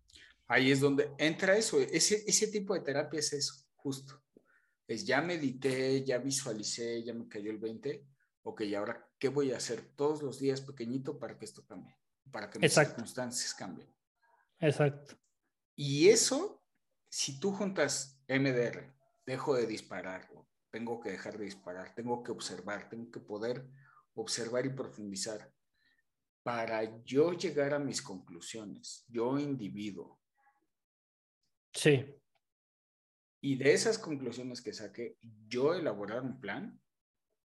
Ahí 0.50 0.72
es 0.72 0.80
donde 0.80 1.12
entra 1.20 1.56
eso, 1.56 1.80
ese, 1.80 2.24
ese 2.28 2.48
tipo 2.48 2.74
de 2.74 2.82
terapia 2.82 3.20
es 3.20 3.32
eso, 3.34 3.54
justo. 3.76 4.22
Es 4.88 5.06
ya 5.06 5.22
medité, 5.22 6.04
ya 6.04 6.18
visualicé, 6.18 7.04
ya 7.04 7.14
me 7.14 7.28
cayó 7.28 7.52
el 7.52 7.60
20, 7.60 8.04
ok, 8.42 8.64
ahora, 8.76 9.08
¿qué 9.20 9.30
voy 9.30 9.52
a 9.52 9.58
hacer 9.58 9.94
todos 9.96 10.24
los 10.24 10.40
días 10.40 10.62
pequeñito 10.62 11.20
para 11.20 11.38
que 11.38 11.46
esto 11.46 11.64
cambie? 11.64 11.96
Para 12.32 12.50
que 12.50 12.58
mis 12.58 12.74
circunstancias 12.74 13.54
cambien. 13.54 13.94
Exacto. 14.60 15.16
Y 15.76 16.10
eso, 16.10 16.64
si 17.08 17.40
tú 17.40 17.52
juntas 17.52 18.20
MDR, 18.28 18.92
dejo 19.28 19.54
de 19.54 19.68
disparar, 19.68 20.28
tengo 20.72 21.00
que 21.00 21.12
dejar 21.12 21.38
de 21.38 21.46
disparar, 21.46 21.94
tengo 21.94 22.24
que 22.24 22.32
observar, 22.32 22.90
tengo 22.90 23.12
que 23.12 23.20
poder 23.20 23.70
observar 24.16 24.66
y 24.66 24.70
profundizar 24.70 25.54
para 26.42 27.04
yo 27.04 27.34
llegar 27.34 27.76
a 27.76 27.80
mis 27.80 28.02
conclusiones, 28.02 29.06
yo 29.08 29.38
individuo. 29.38 30.20
Sí. 31.80 32.14
Y 33.42 33.56
de 33.56 33.72
esas 33.72 33.98
conclusiones 33.98 34.62
que 34.62 34.74
saqué, 34.74 35.18
yo 35.48 35.74
elaborar 35.74 36.24
un 36.24 36.42
plan, 36.42 36.82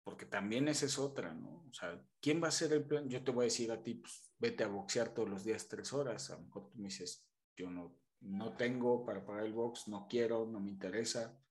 porque 0.05 0.27
también 0.27 0.69
esa 0.69 0.85
es 0.85 0.99
otra, 0.99 1.33
¿no? 1.33 1.65
O 1.67 1.73
sea, 1.73 1.99
¿quién 2.21 2.43
va 2.43 2.47
a 2.47 2.49
hacer 2.51 2.75
el 2.75 2.85
plan? 2.87 3.09
Yo 3.09 3.25
te 3.25 3.31
voy 3.31 3.45
a 3.45 3.53
decir 3.53 3.73
a 3.73 3.83
ti, 3.83 3.95
pues, 3.95 4.35
vete 4.39 4.65
a 4.65 4.69
boxear 4.69 5.15
todos 5.15 5.31
los 5.31 5.45
días 5.45 5.67
tres 5.67 5.95
horas. 5.95 6.31
A 6.31 6.37
lo 6.37 6.43
mejor 6.43 6.69
tú 6.69 6.79
me 6.79 6.89
dices, 6.89 7.27
yo 7.57 7.71
no, 7.71 7.99
no 8.21 8.55
tengo 8.55 9.07
para 9.07 9.25
pagar 9.25 9.47
el 9.47 9.55
box, 9.55 9.89
no 9.89 10.07
quiero, 10.07 10.47
no 10.47 10.61
me 10.61 10.71
interesa. 10.71 11.43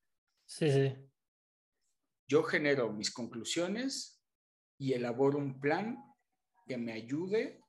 Sí, 0.45 0.71
sí. 0.71 0.95
Yo 2.27 2.43
genero 2.43 2.93
mis 2.93 3.11
conclusiones 3.11 4.23
y 4.77 4.93
elaboro 4.93 5.39
un 5.39 5.59
plan 5.59 5.97
que 6.67 6.77
me 6.77 6.93
ayude 6.93 7.63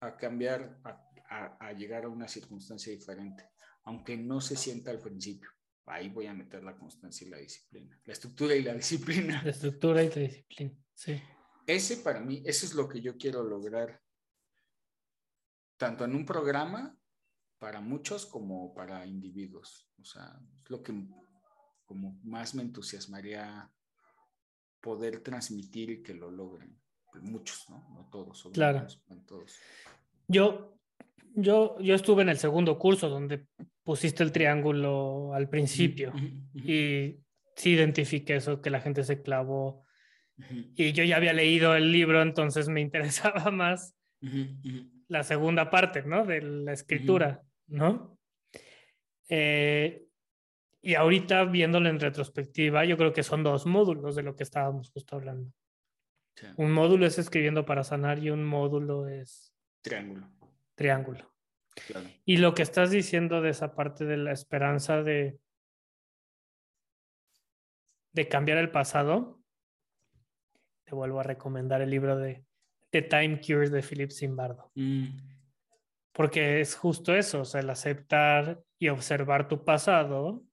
a 0.00 0.18
cambiar, 0.18 0.82
a, 0.84 1.56
a 1.66 1.72
llegar 1.72 2.04
a 2.04 2.08
una 2.10 2.28
circunstancia 2.28 2.92
diferente, 2.92 3.48
aunque 3.88 4.16
no 4.16 4.40
se 4.40 4.54
sienta 4.54 4.90
al 4.90 5.00
principio 5.00 5.50
ahí 5.90 6.08
voy 6.08 6.26
a 6.26 6.34
meter 6.34 6.62
la 6.62 6.76
constancia 6.76 7.26
y 7.26 7.30
la 7.30 7.38
disciplina. 7.38 7.98
La 8.04 8.12
estructura 8.12 8.54
y 8.54 8.62
la 8.62 8.74
disciplina. 8.74 9.42
La 9.42 9.50
estructura 9.50 10.02
y 10.02 10.08
la 10.08 10.14
disciplina, 10.16 10.74
sí. 10.94 11.20
Ese 11.66 11.98
para 11.98 12.20
mí, 12.20 12.42
eso 12.44 12.66
es 12.66 12.74
lo 12.74 12.88
que 12.88 13.00
yo 13.00 13.16
quiero 13.16 13.42
lograr, 13.42 14.00
tanto 15.76 16.04
en 16.04 16.14
un 16.14 16.24
programa 16.24 16.94
para 17.58 17.80
muchos 17.80 18.26
como 18.26 18.74
para 18.74 19.06
individuos. 19.06 19.90
O 19.98 20.04
sea, 20.04 20.38
es 20.62 20.70
lo 20.70 20.82
que 20.82 20.92
como 21.84 22.20
más 22.22 22.54
me 22.54 22.62
entusiasmaría 22.62 23.70
poder 24.80 25.22
transmitir 25.22 25.90
y 25.90 26.02
que 26.02 26.14
lo 26.14 26.30
logren. 26.30 26.78
Muchos, 27.22 27.68
¿no? 27.68 27.88
No 27.94 28.08
todos. 28.10 28.48
Claro. 28.52 28.86
todos. 29.26 29.58
Yo, 30.28 30.77
yo, 31.34 31.78
yo 31.80 31.94
estuve 31.94 32.22
en 32.22 32.28
el 32.28 32.38
segundo 32.38 32.78
curso 32.78 33.08
donde 33.08 33.46
pusiste 33.82 34.22
el 34.22 34.32
triángulo 34.32 35.32
al 35.34 35.48
principio 35.48 36.12
y 36.54 37.20
sí 37.56 37.70
identifiqué 37.70 38.36
eso, 38.36 38.60
que 38.60 38.70
la 38.70 38.80
gente 38.80 39.04
se 39.04 39.22
clavó. 39.22 39.84
Y 40.76 40.92
yo 40.92 41.02
ya 41.04 41.16
había 41.16 41.32
leído 41.32 41.74
el 41.74 41.90
libro, 41.90 42.22
entonces 42.22 42.68
me 42.68 42.80
interesaba 42.82 43.50
más 43.50 43.94
la 45.08 45.22
segunda 45.22 45.70
parte, 45.70 46.02
¿no? 46.02 46.24
De 46.24 46.42
la 46.42 46.72
escritura, 46.72 47.42
¿no? 47.66 48.18
Eh, 49.28 50.04
y 50.80 50.94
ahorita 50.94 51.44
viéndolo 51.44 51.88
en 51.88 52.00
retrospectiva, 52.00 52.84
yo 52.84 52.96
creo 52.96 53.12
que 53.12 53.22
son 53.22 53.42
dos 53.42 53.66
módulos 53.66 54.16
de 54.16 54.22
lo 54.22 54.36
que 54.36 54.42
estábamos 54.42 54.90
justo 54.90 55.16
hablando. 55.16 55.52
Un 56.56 56.70
módulo 56.72 57.04
es 57.04 57.18
escribiendo 57.18 57.64
para 57.64 57.82
sanar 57.82 58.18
y 58.20 58.30
un 58.30 58.44
módulo 58.44 59.08
es... 59.08 59.52
Triángulo. 59.82 60.30
Triángulo. 60.78 61.34
Y 62.24 62.36
lo 62.36 62.54
que 62.54 62.62
estás 62.62 62.92
diciendo 62.92 63.42
de 63.42 63.50
esa 63.50 63.74
parte 63.74 64.04
de 64.04 64.16
la 64.16 64.30
esperanza 64.30 65.02
de, 65.02 65.40
de 68.12 68.28
cambiar 68.28 68.58
el 68.58 68.70
pasado, 68.70 69.42
te 70.84 70.94
vuelvo 70.94 71.18
a 71.18 71.24
recomendar 71.24 71.82
el 71.82 71.90
libro 71.90 72.16
de 72.16 72.44
The 72.90 73.02
Time 73.02 73.40
Cures 73.40 73.72
de 73.72 73.82
Philip 73.82 74.12
Zimbardo. 74.12 74.70
Mm. 74.76 75.08
Porque 76.12 76.60
es 76.60 76.76
justo 76.76 77.12
eso, 77.12 77.40
o 77.40 77.44
sea, 77.44 77.60
el 77.60 77.70
aceptar 77.70 78.62
y 78.78 78.88
observar 78.88 79.48
tu 79.48 79.64
pasado, 79.64 80.44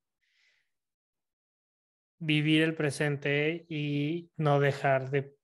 vivir 2.17 2.63
el 2.63 2.73
presente 2.73 3.67
y 3.69 4.31
no 4.37 4.59
dejar 4.59 5.11
de 5.11 5.35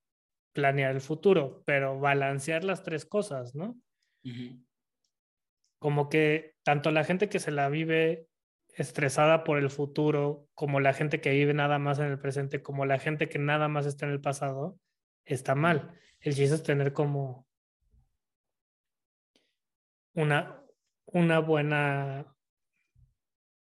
planear 0.53 0.95
el 0.95 1.01
futuro, 1.01 1.61
pero 1.67 1.99
balancear 1.99 2.63
las 2.63 2.81
tres 2.81 3.05
cosas, 3.05 3.53
¿no? 3.53 3.79
Como 5.81 6.09
que 6.09 6.53
tanto 6.61 6.91
la 6.91 7.03
gente 7.03 7.27
que 7.27 7.39
se 7.39 7.49
la 7.49 7.67
vive 7.67 8.27
estresada 8.67 9.43
por 9.43 9.57
el 9.57 9.71
futuro, 9.71 10.47
como 10.53 10.79
la 10.79 10.93
gente 10.93 11.21
que 11.21 11.31
vive 11.31 11.55
nada 11.55 11.79
más 11.79 11.97
en 11.97 12.05
el 12.05 12.19
presente, 12.19 12.61
como 12.61 12.85
la 12.85 12.99
gente 12.99 13.27
que 13.27 13.39
nada 13.39 13.67
más 13.67 13.87
está 13.87 14.05
en 14.05 14.11
el 14.11 14.21
pasado, 14.21 14.79
está 15.25 15.55
mal. 15.55 15.99
El 16.19 16.35
chiste 16.35 16.53
es 16.53 16.61
tener 16.61 16.93
como 16.93 17.47
una, 20.13 20.63
una 21.07 21.39
buena, 21.39 22.31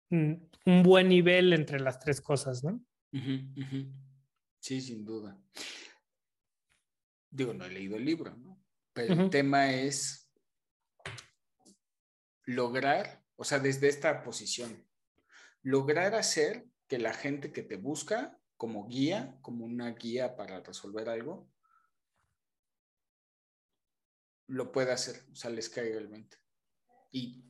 un 0.09 0.49
buen 0.83 1.09
nivel 1.09 1.51
entre 1.51 1.81
las 1.81 1.99
tres 1.99 2.21
cosas, 2.21 2.63
¿no? 2.63 2.81
Sí, 4.59 4.79
sin 4.79 5.03
duda. 5.03 5.37
Digo, 7.29 7.53
no 7.53 7.65
he 7.65 7.71
leído 7.71 7.97
el 7.97 8.05
libro, 8.05 8.33
¿no? 8.37 8.63
Pero 8.93 9.23
el 9.23 9.29
tema 9.29 9.73
es 9.73 10.24
lograr, 12.45 13.23
o 13.35 13.43
sea, 13.43 13.59
desde 13.59 13.87
esta 13.87 14.23
posición, 14.23 14.87
lograr 15.61 16.15
hacer 16.15 16.65
que 16.87 16.99
la 16.99 17.13
gente 17.13 17.51
que 17.51 17.63
te 17.63 17.75
busca 17.75 18.39
como 18.57 18.87
guía, 18.87 19.37
como 19.41 19.65
una 19.65 19.91
guía 19.91 20.35
para 20.35 20.61
resolver 20.61 21.09
algo, 21.09 21.49
lo 24.47 24.71
pueda 24.71 24.93
hacer, 24.93 25.25
o 25.31 25.35
sea, 25.35 25.49
les 25.49 25.69
caiga 25.69 25.97
el 25.97 26.09
mente. 26.09 26.37
Y, 27.11 27.43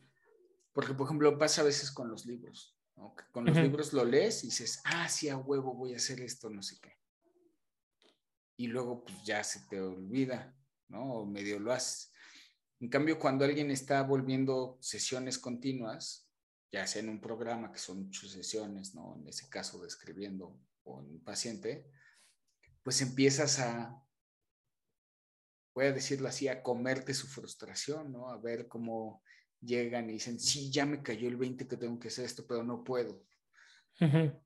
porque, 0.72 0.94
por 0.94 1.08
ejemplo, 1.08 1.38
pasa 1.38 1.62
a 1.62 1.66
veces 1.66 1.92
con 1.92 2.10
los 2.10 2.25
libros, 2.25 2.78
con 3.32 3.46
los 3.46 3.58
libros 3.58 3.92
lo 3.94 4.06
lees 4.06 4.44
y 4.44 4.48
dices, 4.48 4.82
ah, 4.86 5.10
sí, 5.10 5.28
a 5.30 5.38
huevo 5.38 5.74
voy 5.74 5.94
a 5.94 5.98
hacer 5.98 6.22
esto, 6.22 6.50
no 6.50 6.62
sé 6.64 6.80
qué. 6.82 6.94
Y 8.58 8.68
luego, 8.68 9.04
pues 9.04 9.24
ya 9.24 9.44
se 9.44 9.60
te 9.68 9.82
olvida, 9.82 10.56
¿no? 10.88 11.14
O 11.14 11.25
medio 11.25 11.60
lo 11.60 11.74
haces. 11.74 12.14
En 12.79 12.89
cambio, 12.89 13.17
cuando 13.20 13.46
alguien 13.46 13.72
está 13.72 14.03
volviendo 14.03 14.77
sesiones 14.82 15.39
continuas, 15.39 16.29
ya 16.72 16.86
sea 16.86 17.01
en 17.01 17.10
un 17.10 17.22
programa 17.22 17.72
que 17.72 17.79
son 17.79 18.05
muchas 18.05 18.32
sesiones, 18.32 18.96
¿no? 18.96 19.17
En 19.17 19.27
ese 19.27 19.48
caso 19.50 19.82
describiendo 19.82 20.60
o 20.84 21.01
en 21.01 21.12
un 21.12 21.24
paciente, 21.24 21.89
pues 22.84 23.01
empiezas 23.01 23.60
a, 23.60 24.03
voy 25.74 25.86
a 25.86 25.94
decirlo 25.94 26.27
así, 26.27 26.48
a 26.48 26.62
comerte 26.62 27.13
su 27.13 27.27
frustración, 27.27 28.12
¿no? 28.12 28.29
A 28.29 28.38
ver 28.38 28.67
cómo 28.67 29.24
llegan 29.62 30.10
y 30.10 30.13
dicen, 30.13 30.39
sí, 30.39 30.72
ya 30.72 30.86
me 30.86 31.01
cayó 31.01 31.27
el 31.27 31.38
20 31.38 31.67
que 31.67 31.77
tengo 31.77 32.00
que 32.00 32.10
hacer 32.10 32.25
esto, 32.25 32.46
pero 32.48 32.63
no 32.63 32.84
puedo. 32.84 33.25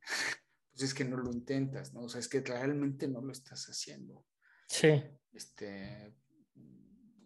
Pues 0.71 0.91
es 0.91 0.93
que 0.93 1.03
no 1.03 1.17
lo 1.17 1.29
intentas, 1.29 1.93
¿no? 1.93 2.03
O 2.03 2.07
sea, 2.07 2.21
es 2.21 2.29
que 2.29 2.39
realmente 2.39 3.05
no 3.05 3.19
lo 3.19 3.33
estás 3.33 3.65
haciendo. 3.65 4.25
Sí. 4.65 5.03
Este, 5.33 6.15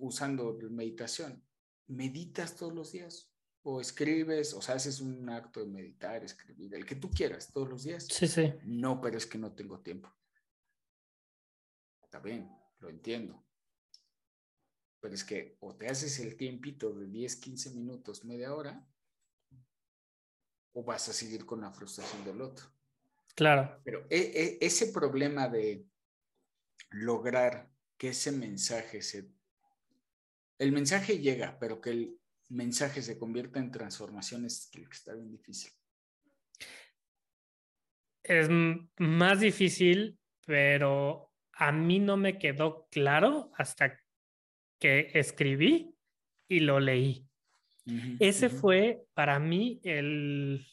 usando 0.04 0.58
meditación. 0.70 1.44
meditas 1.88 2.56
todos 2.56 2.74
los 2.74 2.92
días 2.92 3.30
o 3.64 3.80
escribes, 3.80 4.54
o 4.54 4.62
sea, 4.62 4.76
haces 4.76 5.00
un 5.00 5.30
acto 5.30 5.62
de 5.62 5.68
meditar, 5.68 6.24
escribir, 6.24 6.74
el 6.76 6.86
que 6.86 6.96
tú 6.96 7.10
quieras 7.10 7.52
todos 7.52 7.70
los 7.70 7.84
días. 7.84 8.08
Sí, 8.10 8.28
sí. 8.28 8.54
No, 8.64 9.00
pero 9.00 9.18
es 9.18 9.26
que 9.26 9.38
no 9.38 9.54
tengo 9.54 9.80
tiempo. 9.80 10.14
Está 12.02 12.20
bien, 12.20 12.50
lo 12.80 12.90
entiendo. 12.90 13.44
Pero 15.00 15.14
es 15.14 15.24
que 15.24 15.58
o 15.62 15.76
te 15.76 15.88
haces 15.88 16.20
el 16.20 16.36
tiempito 16.36 16.94
de 16.94 17.08
10, 17.08 17.36
15 17.38 17.72
minutos, 17.72 18.26
media 18.26 18.54
hora, 18.54 18.86
o 20.74 20.84
vas 20.84 21.08
a 21.10 21.14
seguir 21.14 21.46
con 21.46 21.62
la 21.62 21.72
frustración 21.72 22.24
del 22.26 22.42
otro. 22.42 22.66
Claro. 23.36 23.82
Pero 23.84 24.06
e, 24.10 24.20
e, 24.20 24.66
ese 24.66 24.88
problema 24.88 25.48
de 25.48 25.86
lograr 26.92 27.72
que 27.98 28.10
ese 28.10 28.32
mensaje 28.32 29.02
se... 29.02 29.32
El 30.64 30.72
mensaje 30.72 31.20
llega, 31.20 31.58
pero 31.60 31.82
que 31.82 31.90
el 31.90 32.18
mensaje 32.48 33.02
se 33.02 33.18
convierta 33.18 33.60
en 33.60 33.70
transformación 33.70 34.46
es 34.46 34.70
que 34.72 34.82
está 34.84 35.14
bien 35.14 35.30
difícil. 35.30 35.74
Es 38.24 38.48
más 38.98 39.42
difícil, 39.42 40.18
pero 40.46 41.34
a 41.52 41.74
mí 41.74 42.00
no 42.00 42.16
me 42.16 42.38
quedó 42.40 42.88
claro 42.90 43.52
hasta 43.58 44.00
que 44.80 45.12
escribí 45.14 45.94
y 46.48 46.62
lo 46.62 46.80
leí. 46.80 47.28
Ese 48.22 48.48
fue 48.48 49.04
para 49.14 49.40
mí 49.40 49.82
el 49.84 50.66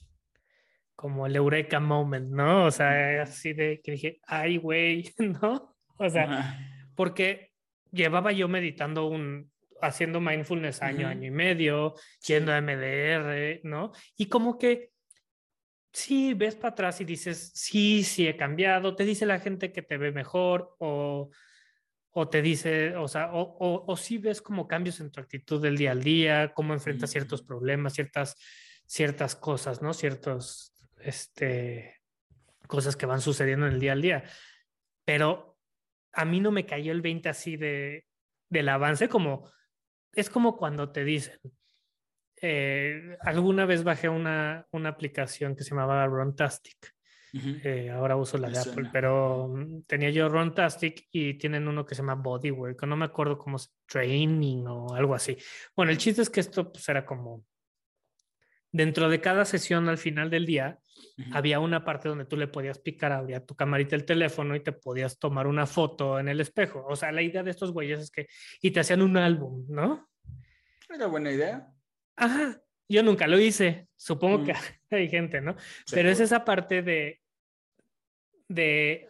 como 0.95 1.27
el 1.27 1.35
eureka 1.35 1.81
moment, 1.81 2.31
¿no? 2.31 2.67
O 2.67 2.71
sea, 2.71 3.23
así 3.23 3.55
de 3.55 3.81
que 3.83 3.93
dije, 3.93 4.21
ay, 4.25 4.59
güey, 4.59 5.13
¿no? 5.19 5.77
O 5.97 6.09
sea, 6.09 6.57
porque 6.95 7.51
llevaba 7.91 8.31
yo 8.31 8.47
meditando 8.47 9.09
un, 9.09 9.50
haciendo 9.83 10.21
mindfulness 10.21 10.83
año, 10.83 11.09
año 11.09 11.27
y 11.27 11.31
medio, 11.31 11.95
yendo 12.27 12.53
a 12.53 12.61
MDR, 12.61 13.61
¿no? 13.65 13.93
Y 14.17 14.27
como 14.27 14.59
que 14.59 14.91
sí, 15.93 16.35
ves 16.35 16.55
para 16.55 16.73
atrás 16.73 17.01
y 17.01 17.05
dices, 17.05 17.53
sí, 17.55 18.05
sí 18.05 18.27
he 18.27 18.37
cambiado, 18.37 18.95
te 18.95 19.05
dice 19.05 19.27
la 19.27 19.41
gente 19.41 19.73
que 19.73 19.83
te 19.83 19.97
ve 19.99 20.13
mejor 20.13 20.77
o, 20.79 21.31
o 22.11 22.29
te 22.29 22.43
dice, 22.43 22.97
o 22.97 23.09
sea, 23.09 23.33
o, 23.33 23.41
o, 23.41 23.85
o 23.87 23.97
sí 23.97 24.19
ves 24.19 24.41
como 24.43 24.69
cambios 24.69 25.01
en 25.01 25.11
tu 25.11 25.21
actitud 25.21 25.61
del 25.61 25.77
día 25.77 25.93
al 25.93 26.03
día, 26.03 26.53
cómo 26.55 26.75
enfrentas 26.75 27.11
ciertos 27.11 27.43
problemas, 27.43 27.95
ciertas, 27.95 28.37
ciertas 28.87 29.37
cosas, 29.37 29.83
¿no? 29.83 29.93
Ciertos, 29.95 30.75
este, 31.01 32.01
cosas 32.67 32.97
que 32.97 33.07
van 33.07 33.21
sucediendo 33.21 33.67
en 33.67 33.75
el 33.75 33.81
día 33.81 33.93
al 33.93 34.03
día. 34.03 34.25
Pero 35.05 35.59
a 36.13 36.25
mí 36.25 36.41
no 36.41 36.51
me 36.51 36.67
cayó 36.67 36.93
el 36.93 37.03
20 37.03 37.29
así 37.29 37.57
de, 37.57 38.07
del 38.49 38.69
avance 38.69 39.09
como, 39.09 39.51
es 40.13 40.31
como 40.31 40.57
cuando 40.57 40.91
te 40.91 41.05
dicen, 41.05 41.39
eh, 42.43 43.17
alguna 43.21 43.67
vez 43.67 43.85
bajé 43.85 44.09
una, 44.09 44.67
una 44.73 44.89
aplicación 44.89 45.55
que 45.55 45.65
se 45.65 45.71
llamaba 45.71 46.07
Runtastic. 46.07 46.95
Eh, 47.33 47.89
ahora 47.91 48.17
uso 48.17 48.39
la 48.39 48.49
de 48.49 48.59
Apple, 48.59 48.91
pero 48.93 49.47
mm, 49.47 49.83
tenía 49.83 50.11
yo 50.11 50.29
Runtastic 50.29 51.07
y 51.13 51.35
tienen 51.35 51.69
uno 51.69 51.87
que 51.87 51.95
se 51.95 52.03
llama 52.03 52.17
Bodywork, 52.17 52.83
no 52.85 52.97
me 52.97 53.05
acuerdo 53.05 53.39
cómo 53.39 53.57
es, 53.57 53.73
Training 53.87 54.65
o 54.67 54.95
algo 54.95 55.15
así. 55.15 55.37
Bueno, 55.77 55.93
el 55.93 55.99
chiste 55.99 56.23
es 56.23 56.31
que 56.31 56.41
esto 56.41 56.73
pues, 56.73 56.89
era 56.89 57.05
como 57.07 57.45
dentro 58.73 59.09
de 59.09 59.21
cada 59.21 59.45
sesión 59.45 59.89
al 59.89 59.99
final 59.99 60.31
del 60.31 60.47
día, 60.47 60.79
había 61.33 61.61
una 61.61 61.85
parte 61.85 62.09
donde 62.09 62.25
tú 62.25 62.37
le 62.37 62.47
podías 62.47 62.79
picar, 62.79 63.13
abría 63.13 63.45
tu 63.45 63.55
camarita 63.55 63.97
el 63.97 64.05
teléfono 64.05 64.55
y 64.55 64.61
te 64.61 64.73
podías 64.73 65.19
tomar 65.19 65.47
una 65.47 65.67
foto 65.67 66.19
en 66.19 66.29
el 66.29 66.41
espejo. 66.41 66.85
O 66.89 66.97
sea, 66.97 67.13
la 67.13 67.23
idea 67.23 67.43
de 67.43 67.51
estos 67.51 67.73
güeyes 67.73 68.01
es 68.01 68.11
que, 68.11 68.27
y 68.61 68.71
te 68.71 68.81
hacían 68.81 69.03
un 69.03 69.17
álbum, 69.17 69.67
¿no? 69.69 70.09
Era 70.89 71.07
buena 71.07 71.31
idea. 71.31 71.69
Ajá, 72.17 72.61
yo 72.89 73.03
nunca 73.03 73.27
lo 73.27 73.39
hice, 73.39 73.89
supongo 73.97 74.45
que 74.45 74.55
hay 74.91 75.09
gente, 75.09 75.41
¿no? 75.41 75.57
Pero 75.91 76.11
es 76.11 76.21
esa 76.21 76.45
parte 76.45 76.83
de, 76.83 77.21
de, 78.49 79.09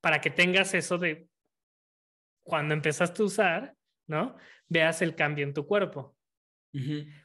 para 0.00 0.20
que 0.20 0.30
tengas 0.30 0.74
eso 0.74 0.98
de, 0.98 1.28
cuando 2.42 2.74
empezaste 2.74 3.22
a 3.22 3.26
usar, 3.26 3.74
¿no? 4.06 4.36
Veas 4.68 5.02
el 5.02 5.14
cambio 5.14 5.44
en 5.44 5.54
tu 5.54 5.66
cuerpo. 5.66 6.16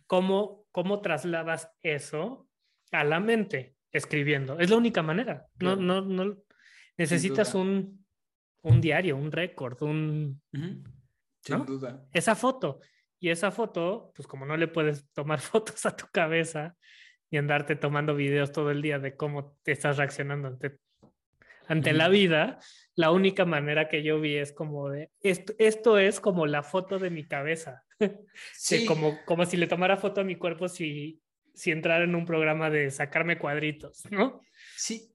¿Cómo, 0.07 0.60
¿Cómo 0.71 1.01
trasladas 1.01 1.71
eso 1.81 2.47
a 2.91 3.03
la 3.03 3.19
mente? 3.19 3.75
Escribiendo. 3.91 4.59
Es 4.59 4.69
la 4.69 4.77
única 4.77 5.01
manera. 5.01 5.47
No, 5.59 5.75
no, 5.75 6.01
no. 6.01 6.37
Necesitas 6.97 7.53
un, 7.55 8.05
un 8.61 8.81
diario, 8.81 9.17
un 9.17 9.31
récord, 9.31 9.81
un. 9.83 10.41
Sin 11.41 11.65
duda. 11.65 12.05
Esa 12.13 12.35
foto. 12.35 12.79
Y 13.19 13.29
esa 13.29 13.51
foto, 13.51 14.11
pues 14.15 14.27
como 14.27 14.45
no 14.45 14.57
le 14.57 14.67
puedes 14.67 15.07
tomar 15.11 15.39
fotos 15.41 15.85
a 15.85 15.95
tu 15.95 16.05
cabeza 16.11 16.75
y 17.29 17.37
andarte 17.37 17.75
tomando 17.75 18.15
videos 18.15 18.51
todo 18.51 18.71
el 18.71 18.81
día 18.81 18.99
de 18.99 19.15
cómo 19.15 19.57
te 19.63 19.71
estás 19.71 19.97
reaccionando 19.97 20.47
ante, 20.47 20.79
ante 21.71 21.93
la 21.93 22.09
vida, 22.09 22.59
la 22.95 23.11
única 23.11 23.45
manera 23.45 23.87
que 23.87 24.03
yo 24.03 24.19
vi 24.19 24.35
es 24.35 24.51
como 24.51 24.89
de, 24.89 25.11
esto, 25.21 25.53
esto 25.57 25.97
es 25.97 26.19
como 26.19 26.45
la 26.45 26.63
foto 26.63 26.99
de 26.99 27.09
mi 27.09 27.27
cabeza. 27.27 27.83
Sí. 28.57 28.85
como, 28.85 29.17
como 29.25 29.45
si 29.45 29.57
le 29.57 29.67
tomara 29.67 29.95
foto 29.95 30.21
a 30.21 30.23
mi 30.23 30.35
cuerpo 30.35 30.67
si, 30.67 31.21
si 31.53 31.69
entrara 31.69 32.03
en 32.03 32.15
un 32.15 32.25
programa 32.25 32.71
de 32.71 32.89
sacarme 32.89 33.37
cuadritos, 33.37 34.03
¿no? 34.09 34.41
Sí. 34.75 35.13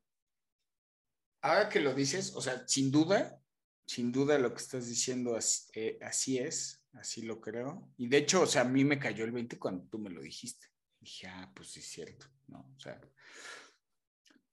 Ahora 1.43 1.69
que 1.69 1.81
lo 1.81 1.95
dices, 1.95 2.33
o 2.37 2.41
sea, 2.41 2.63
sin 2.67 2.93
duda, 2.93 3.41
sin 3.87 4.13
duda 4.13 4.39
lo 4.39 4.53
que 4.55 4.63
estás 4.63 4.89
diciendo 4.89 5.35
así, 5.35 5.71
eh, 5.75 5.99
así 6.01 6.39
es 6.39 6.87
así 6.99 7.23
lo 7.23 7.41
creo. 7.41 7.93
Y 7.97 8.09
de 8.09 8.19
hecho, 8.19 8.43
o 8.43 8.47
sea, 8.47 8.63
a 8.63 8.65
mí 8.65 8.85
me 8.85 8.99
cayó 8.99 9.25
el 9.25 9.33
20 9.33 9.59
cuando 9.59 9.85
tú 9.89 9.99
me 9.99 10.11
lo 10.11 10.23
dijiste. 10.23 10.67
Dije, 11.01 11.27
ah, 11.29 11.53
pues 11.55 11.69
sí 11.71 11.81
es 11.81 11.87
cierto, 11.87 12.27
¿no? 12.49 12.73
O 12.77 12.81
sea, 12.81 13.01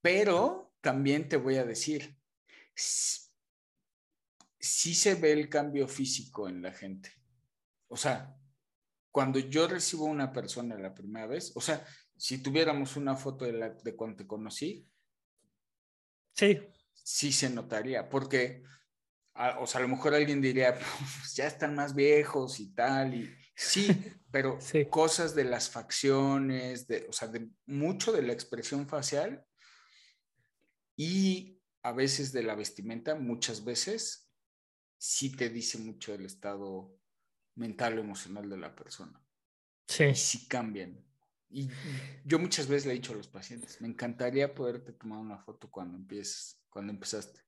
pero 0.02 0.73
también 0.84 1.30
te 1.30 1.38
voy 1.38 1.56
a 1.56 1.64
decir, 1.64 2.20
sí, 2.76 3.24
se 4.94 5.16
ve 5.16 5.32
el 5.32 5.48
cambio 5.48 5.88
físico 5.88 6.50
en 6.50 6.62
la 6.62 6.74
gente. 6.74 7.10
O 7.88 7.96
sea, 7.96 8.36
cuando 9.10 9.40
yo 9.40 9.66
recibo 9.66 10.08
a 10.08 10.12
una 10.12 10.34
persona 10.34 10.78
la 10.78 10.94
primera 10.94 11.26
vez, 11.26 11.54
o 11.56 11.62
sea, 11.62 11.86
si 12.18 12.44
tuviéramos 12.44 12.98
una 12.98 13.16
foto 13.16 13.46
de, 13.46 13.54
la, 13.54 13.70
de 13.70 13.96
cuando 13.96 14.18
te 14.18 14.28
conocí, 14.28 14.86
sí. 16.34 16.60
Sí 16.92 17.32
se 17.32 17.50
notaría, 17.50 18.10
porque 18.10 18.64
o 19.60 19.66
sea, 19.66 19.80
a 19.80 19.84
lo 19.84 19.88
mejor 19.88 20.14
alguien 20.14 20.42
diría, 20.42 20.78
pues 21.20 21.34
ya 21.34 21.48
están 21.48 21.76
más 21.76 21.96
viejos 21.96 22.60
y 22.60 22.74
tal, 22.74 23.14
y 23.14 23.34
sí, 23.56 23.88
pero 24.32 24.60
cosas 24.90 25.34
de 25.34 25.46
las 25.46 25.70
facciones, 25.70 26.88
de, 26.88 27.06
o 27.10 27.14
sea, 27.14 27.30
de 27.30 27.48
mucho 27.68 28.12
de 28.12 28.24
la 28.24 28.34
expresión 28.34 28.86
facial 28.86 29.46
y 30.96 31.60
a 31.82 31.92
veces 31.92 32.32
de 32.32 32.44
la 32.44 32.56
vestimenta, 32.56 33.16
muchas 33.16 33.64
veces 33.64 34.32
sí 34.98 35.36
te 35.36 35.50
dice 35.50 35.78
mucho 35.78 36.12
del 36.14 36.26
estado 36.26 36.98
mental 37.56 37.98
o 37.98 38.02
emocional 38.02 38.50
de 38.50 38.58
la 38.58 38.76
persona. 38.76 39.22
Sí. 39.88 40.16
Sí 40.16 40.48
cambian. 40.48 41.04
Y 41.50 41.70
yo 42.26 42.40
muchas 42.40 42.68
veces 42.68 42.86
le 42.86 42.94
he 42.94 42.96
dicho 42.96 43.14
a 43.14 43.18
los 43.18 43.28
pacientes, 43.28 43.80
me 43.80 43.88
encantaría 43.88 44.56
poderte 44.56 44.94
tomar 44.94 45.20
una 45.20 45.38
foto 45.38 45.70
cuando 45.70 45.98
empieces, 45.98 46.60
cuando 46.70 46.92
empezaste. 46.92 47.42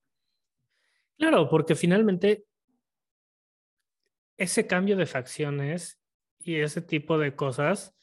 Claro, 1.17 1.49
porque 1.49 1.75
finalmente 1.75 2.45
ese 4.37 4.67
cambio 4.67 4.95
de 4.95 5.05
facciones 5.05 5.99
y 6.39 6.55
ese 6.55 6.81
tipo 6.81 7.17
de 7.17 7.35
cosas 7.35 7.95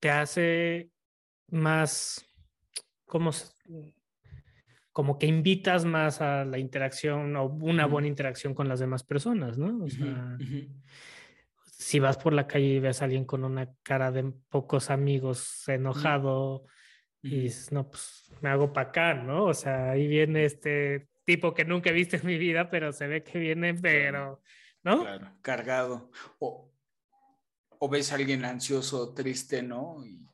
te 0.00 0.10
hace 0.10 0.90
más, 1.48 2.25
como, 3.06 3.30
como 4.92 5.18
que 5.18 5.26
invitas 5.26 5.84
más 5.84 6.20
a 6.20 6.44
la 6.44 6.58
interacción 6.58 7.34
o 7.36 7.46
una 7.46 7.86
buena 7.86 8.08
interacción 8.08 8.54
con 8.54 8.68
las 8.68 8.80
demás 8.80 9.04
personas, 9.04 9.56
¿no? 9.56 9.84
O 9.84 9.88
sea, 9.88 10.36
si 11.62 11.98
vas 12.00 12.18
por 12.18 12.32
la 12.32 12.46
calle 12.46 12.66
y 12.66 12.80
ves 12.80 13.00
a 13.00 13.04
alguien 13.04 13.24
con 13.24 13.44
una 13.44 13.72
cara 13.82 14.10
de 14.10 14.32
pocos 14.48 14.90
amigos 14.90 15.68
enojado 15.68 16.66
y 17.22 17.40
dices, 17.40 17.72
no, 17.72 17.88
pues 17.88 18.32
me 18.40 18.48
hago 18.48 18.72
para 18.72 18.88
acá, 18.88 19.14
¿no? 19.14 19.44
O 19.46 19.54
sea, 19.54 19.90
ahí 19.90 20.06
viene 20.06 20.44
este 20.44 21.08
tipo 21.24 21.54
que 21.54 21.64
nunca 21.64 21.90
he 21.90 21.92
visto 21.92 22.16
en 22.16 22.26
mi 22.26 22.38
vida, 22.38 22.70
pero 22.70 22.92
se 22.92 23.06
ve 23.06 23.22
que 23.22 23.38
viene, 23.38 23.74
pero, 23.74 24.40
¿no? 24.82 25.00
Claro, 25.02 25.32
cargado. 25.42 26.10
O, 26.38 26.72
o 27.78 27.88
ves 27.88 28.12
a 28.12 28.14
alguien 28.14 28.44
ansioso, 28.44 29.12
triste, 29.12 29.62
¿no? 29.62 30.04
Y 30.06 30.26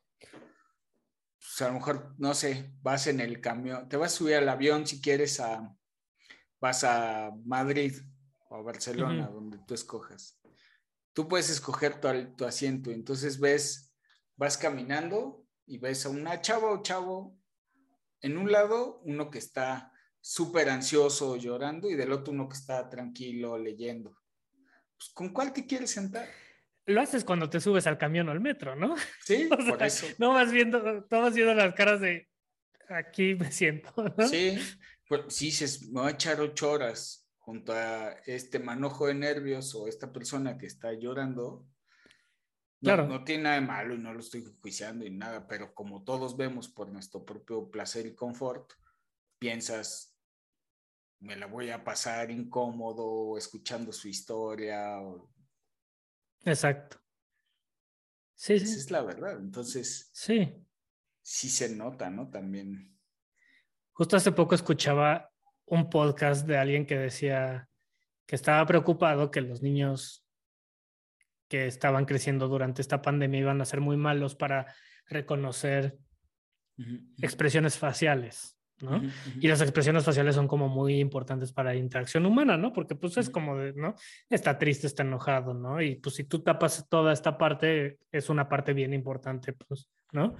pues, 1.52 1.68
a 1.68 1.68
lo 1.68 1.74
mejor, 1.74 2.14
no 2.16 2.32
sé, 2.32 2.72
vas 2.80 3.06
en 3.06 3.20
el 3.20 3.42
camión, 3.42 3.86
te 3.86 3.98
vas 3.98 4.14
a 4.14 4.16
subir 4.16 4.36
al 4.36 4.48
avión 4.48 4.86
si 4.86 5.02
quieres 5.02 5.38
a, 5.38 5.76
vas 6.58 6.82
a 6.82 7.30
Madrid 7.44 7.94
o 8.48 8.56
a 8.56 8.62
Barcelona, 8.62 9.28
donde 9.28 9.58
tú 9.66 9.74
escojas. 9.74 10.40
Tú 11.12 11.28
puedes 11.28 11.50
escoger 11.50 12.00
tu, 12.00 12.08
tu 12.36 12.46
asiento, 12.46 12.90
entonces 12.90 13.38
ves, 13.38 13.92
vas 14.34 14.56
caminando 14.56 15.46
y 15.66 15.76
ves 15.76 16.06
a 16.06 16.08
una 16.08 16.40
chava 16.40 16.72
o 16.72 16.82
chavo 16.82 17.36
en 18.22 18.38
un 18.38 18.50
lado, 18.50 19.02
uno 19.04 19.30
que 19.30 19.38
está 19.38 19.92
súper 20.22 20.70
ansioso 20.70 21.36
llorando 21.36 21.90
y 21.90 21.96
del 21.96 22.12
otro 22.12 22.32
uno 22.32 22.48
que 22.48 22.56
está 22.56 22.88
tranquilo 22.88 23.58
leyendo. 23.58 24.16
Pues, 24.96 25.10
¿Con 25.12 25.34
cuál 25.34 25.52
te 25.52 25.66
quieres 25.66 25.90
sentar? 25.90 26.28
Lo 26.86 27.00
haces 27.00 27.24
cuando 27.24 27.48
te 27.48 27.60
subes 27.60 27.86
al 27.86 27.98
camión 27.98 28.28
o 28.28 28.32
al 28.32 28.40
metro, 28.40 28.74
¿no? 28.76 28.94
Sí, 29.24 29.48
por 29.68 29.82
eso. 29.82 30.06
No 30.18 30.32
vas 30.34 30.50
viendo, 30.52 31.06
no 31.08 31.20
vas 31.20 31.34
viendo 31.34 31.54
las 31.54 31.74
caras 31.74 32.00
de 32.00 32.28
aquí 32.88 33.34
me 33.34 33.50
siento. 33.52 33.92
¿no? 34.16 34.26
Sí, 34.26 34.58
pues 35.08 35.22
sí, 35.28 35.50
se, 35.50 35.86
me 35.90 36.00
va 36.00 36.08
a 36.08 36.12
echar 36.12 36.40
ocho 36.40 36.70
horas 36.70 37.28
junto 37.38 37.72
a 37.72 38.10
este 38.26 38.58
manojo 38.58 39.06
de 39.06 39.14
nervios 39.14 39.74
o 39.74 39.88
esta 39.88 40.12
persona 40.12 40.58
que 40.58 40.66
está 40.66 40.92
llorando. 40.92 41.66
No, 42.80 42.88
Claro. 42.88 43.06
no 43.06 43.22
tiene 43.24 43.44
nada 43.44 43.54
de 43.56 43.60
malo 43.60 43.94
y 43.94 43.98
no 43.98 44.12
lo 44.12 44.18
estoy 44.20 44.44
juiciando 44.60 45.06
y 45.06 45.10
nada, 45.10 45.46
pero 45.46 45.72
como 45.72 46.02
todos 46.02 46.36
vemos 46.36 46.68
por 46.68 46.88
nuestro 46.90 47.24
propio 47.24 47.70
placer 47.70 48.06
y 48.06 48.14
confort, 48.16 48.72
piensas, 49.38 50.16
me 51.20 51.36
la 51.36 51.46
voy 51.46 51.70
a 51.70 51.84
pasar 51.84 52.32
incómodo 52.32 53.38
escuchando 53.38 53.92
su 53.92 54.08
historia. 54.08 55.00
o- 55.00 55.30
Exacto. 56.44 56.98
Sí, 58.34 58.54
Esa 58.54 58.66
sí. 58.66 58.72
es 58.74 58.90
la 58.90 59.02
verdad. 59.02 59.38
Entonces, 59.38 60.10
Sí. 60.12 60.52
sí 61.20 61.48
se 61.48 61.74
nota, 61.74 62.10
¿no? 62.10 62.28
También. 62.28 62.98
Justo 63.92 64.16
hace 64.16 64.32
poco 64.32 64.54
escuchaba 64.54 65.30
un 65.66 65.88
podcast 65.88 66.46
de 66.46 66.58
alguien 66.58 66.86
que 66.86 66.98
decía 66.98 67.68
que 68.26 68.36
estaba 68.36 68.64
preocupado 68.66 69.30
que 69.30 69.40
los 69.42 69.62
niños 69.62 70.26
que 71.48 71.66
estaban 71.66 72.06
creciendo 72.06 72.48
durante 72.48 72.80
esta 72.82 73.02
pandemia 73.02 73.40
iban 73.40 73.60
a 73.60 73.64
ser 73.66 73.80
muy 73.80 73.96
malos 73.96 74.34
para 74.34 74.74
reconocer 75.06 75.98
expresiones 77.18 77.78
faciales, 77.78 78.58
¿no? 78.82 78.96
Ujú, 78.96 79.06
ujú. 79.06 79.38
Y 79.40 79.48
las 79.48 79.60
expresiones 79.60 80.04
faciales 80.04 80.34
son 80.34 80.48
como 80.48 80.68
muy 80.68 81.00
importantes 81.00 81.52
para 81.52 81.70
la 81.70 81.76
interacción 81.76 82.26
humana, 82.26 82.56
¿no? 82.56 82.72
Porque 82.72 82.94
pues 82.94 83.16
es 83.16 83.30
como 83.30 83.56
de, 83.56 83.72
¿no? 83.72 83.94
Está 84.28 84.58
triste, 84.58 84.86
está 84.86 85.02
enojado, 85.02 85.54
¿no? 85.54 85.80
Y 85.80 85.96
pues 85.96 86.16
si 86.16 86.24
tú 86.24 86.40
tapas 86.40 86.86
toda 86.88 87.12
esta 87.12 87.38
parte, 87.38 87.98
es 88.10 88.28
una 88.28 88.48
parte 88.48 88.72
bien 88.72 88.92
importante, 88.92 89.52
pues, 89.52 89.88
¿no? 90.12 90.34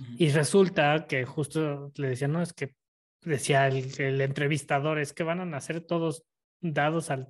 Ujú. 0.00 0.12
Y 0.16 0.30
resulta 0.30 1.06
que 1.06 1.24
justo 1.24 1.92
le 1.96 2.08
decía, 2.08 2.28
no, 2.28 2.40
es 2.40 2.52
que 2.52 2.74
decía 3.22 3.66
el, 3.66 4.00
el 4.00 4.20
entrevistador, 4.20 4.98
es 4.98 5.12
que 5.12 5.24
van 5.24 5.40
a 5.40 5.44
nacer 5.44 5.80
todos 5.80 6.24
dados 6.60 7.10
al, 7.10 7.28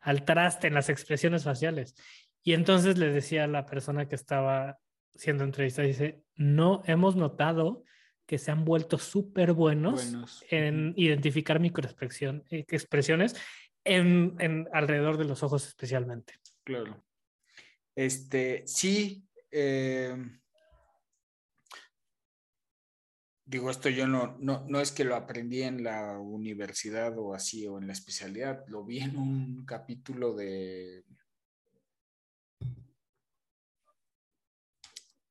al 0.00 0.24
traste 0.24 0.68
en 0.68 0.74
las 0.74 0.88
expresiones 0.88 1.44
faciales. 1.44 1.94
Y 2.42 2.52
entonces 2.52 2.96
le 2.96 3.10
decía 3.10 3.44
a 3.44 3.48
la 3.48 3.66
persona 3.66 4.08
que 4.08 4.14
estaba 4.14 4.78
siendo 5.14 5.44
entrevistada, 5.44 5.88
dice, 5.88 6.22
no 6.36 6.82
hemos 6.86 7.16
notado 7.16 7.82
que 8.26 8.38
se 8.38 8.50
han 8.50 8.64
vuelto 8.64 8.98
súper 8.98 9.52
buenos 9.52 10.02
Buenos. 10.02 10.44
en 10.50 10.92
identificar 10.96 11.60
microexpresión, 11.60 12.44
eh, 12.50 12.64
expresiones 12.68 13.36
en, 13.84 14.36
en 14.40 14.68
alrededor 14.72 15.16
de 15.16 15.24
los 15.24 15.42
ojos 15.42 15.66
especialmente. 15.66 16.34
Claro. 16.64 17.02
Este, 17.94 18.64
sí. 18.66 19.24
eh, 19.50 20.16
digo, 23.46 23.70
esto 23.70 23.88
yo 23.88 24.08
no, 24.08 24.36
no, 24.40 24.66
no 24.68 24.80
es 24.80 24.90
que 24.90 25.04
lo 25.04 25.14
aprendí 25.14 25.62
en 25.62 25.84
la 25.84 26.18
universidad 26.18 27.16
o 27.16 27.32
así, 27.32 27.66
o 27.66 27.78
en 27.78 27.86
la 27.86 27.92
especialidad, 27.92 28.66
lo 28.66 28.84
vi 28.84 28.98
en 28.98 29.16
un 29.16 29.64
capítulo 29.64 30.34
de... 30.34 31.04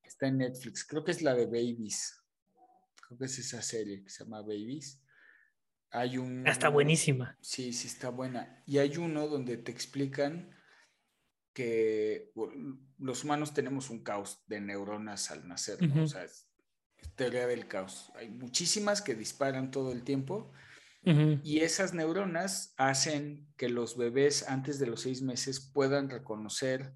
Está 0.01 0.27
en 0.27 0.37
Netflix, 0.37 0.85
creo 0.85 1.03
que 1.03 1.11
es 1.11 1.21
la 1.21 1.33
de 1.35 1.45
Babies. 1.45 2.24
Creo 3.07 3.19
que 3.19 3.25
es 3.25 3.37
esa 3.37 3.61
serie 3.61 4.03
que 4.03 4.09
se 4.09 4.23
llama 4.23 4.41
Babies. 4.41 5.01
Hay 5.91 6.17
un... 6.17 6.47
Ah, 6.47 6.51
Está 6.51 6.69
buenísima. 6.69 7.37
Sí, 7.41 7.71
sí 7.71 7.87
está 7.87 8.09
buena. 8.09 8.63
Y 8.65 8.79
hay 8.79 8.97
uno 8.97 9.27
donde 9.27 9.57
te 9.57 9.71
explican 9.71 10.51
que 11.53 12.33
los 12.97 13.23
humanos 13.23 13.53
tenemos 13.53 13.89
un 13.89 14.03
caos 14.03 14.43
de 14.47 14.59
neuronas 14.59 15.31
al 15.31 15.47
nacer, 15.47 15.81
¿no? 15.81 16.03
O 16.03 16.07
sea, 16.07 16.23
es, 16.23 16.49
teoría 17.15 17.47
del 17.47 17.67
caos. 17.67 18.11
Hay 18.15 18.29
muchísimas 18.29 19.01
que 19.01 19.15
disparan 19.15 19.71
todo 19.71 19.93
el 19.93 20.03
tiempo 20.03 20.51
y 21.43 21.59
esas 21.59 21.93
neuronas 21.93 22.73
hacen 22.77 23.47
que 23.57 23.69
los 23.69 23.95
bebés 23.95 24.49
antes 24.49 24.79
de 24.79 24.87
los 24.87 25.01
seis 25.01 25.21
meses 25.21 25.59
puedan 25.59 26.09
reconocer 26.09 26.93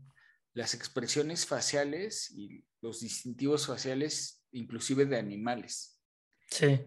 las 0.54 0.74
expresiones 0.74 1.46
faciales 1.46 2.32
y 2.32 2.66
los 2.82 3.02
distintivos 3.02 3.68
faciales, 3.68 4.44
inclusive 4.52 5.06
de 5.06 5.20
animales 5.20 5.99
Sí, 6.50 6.80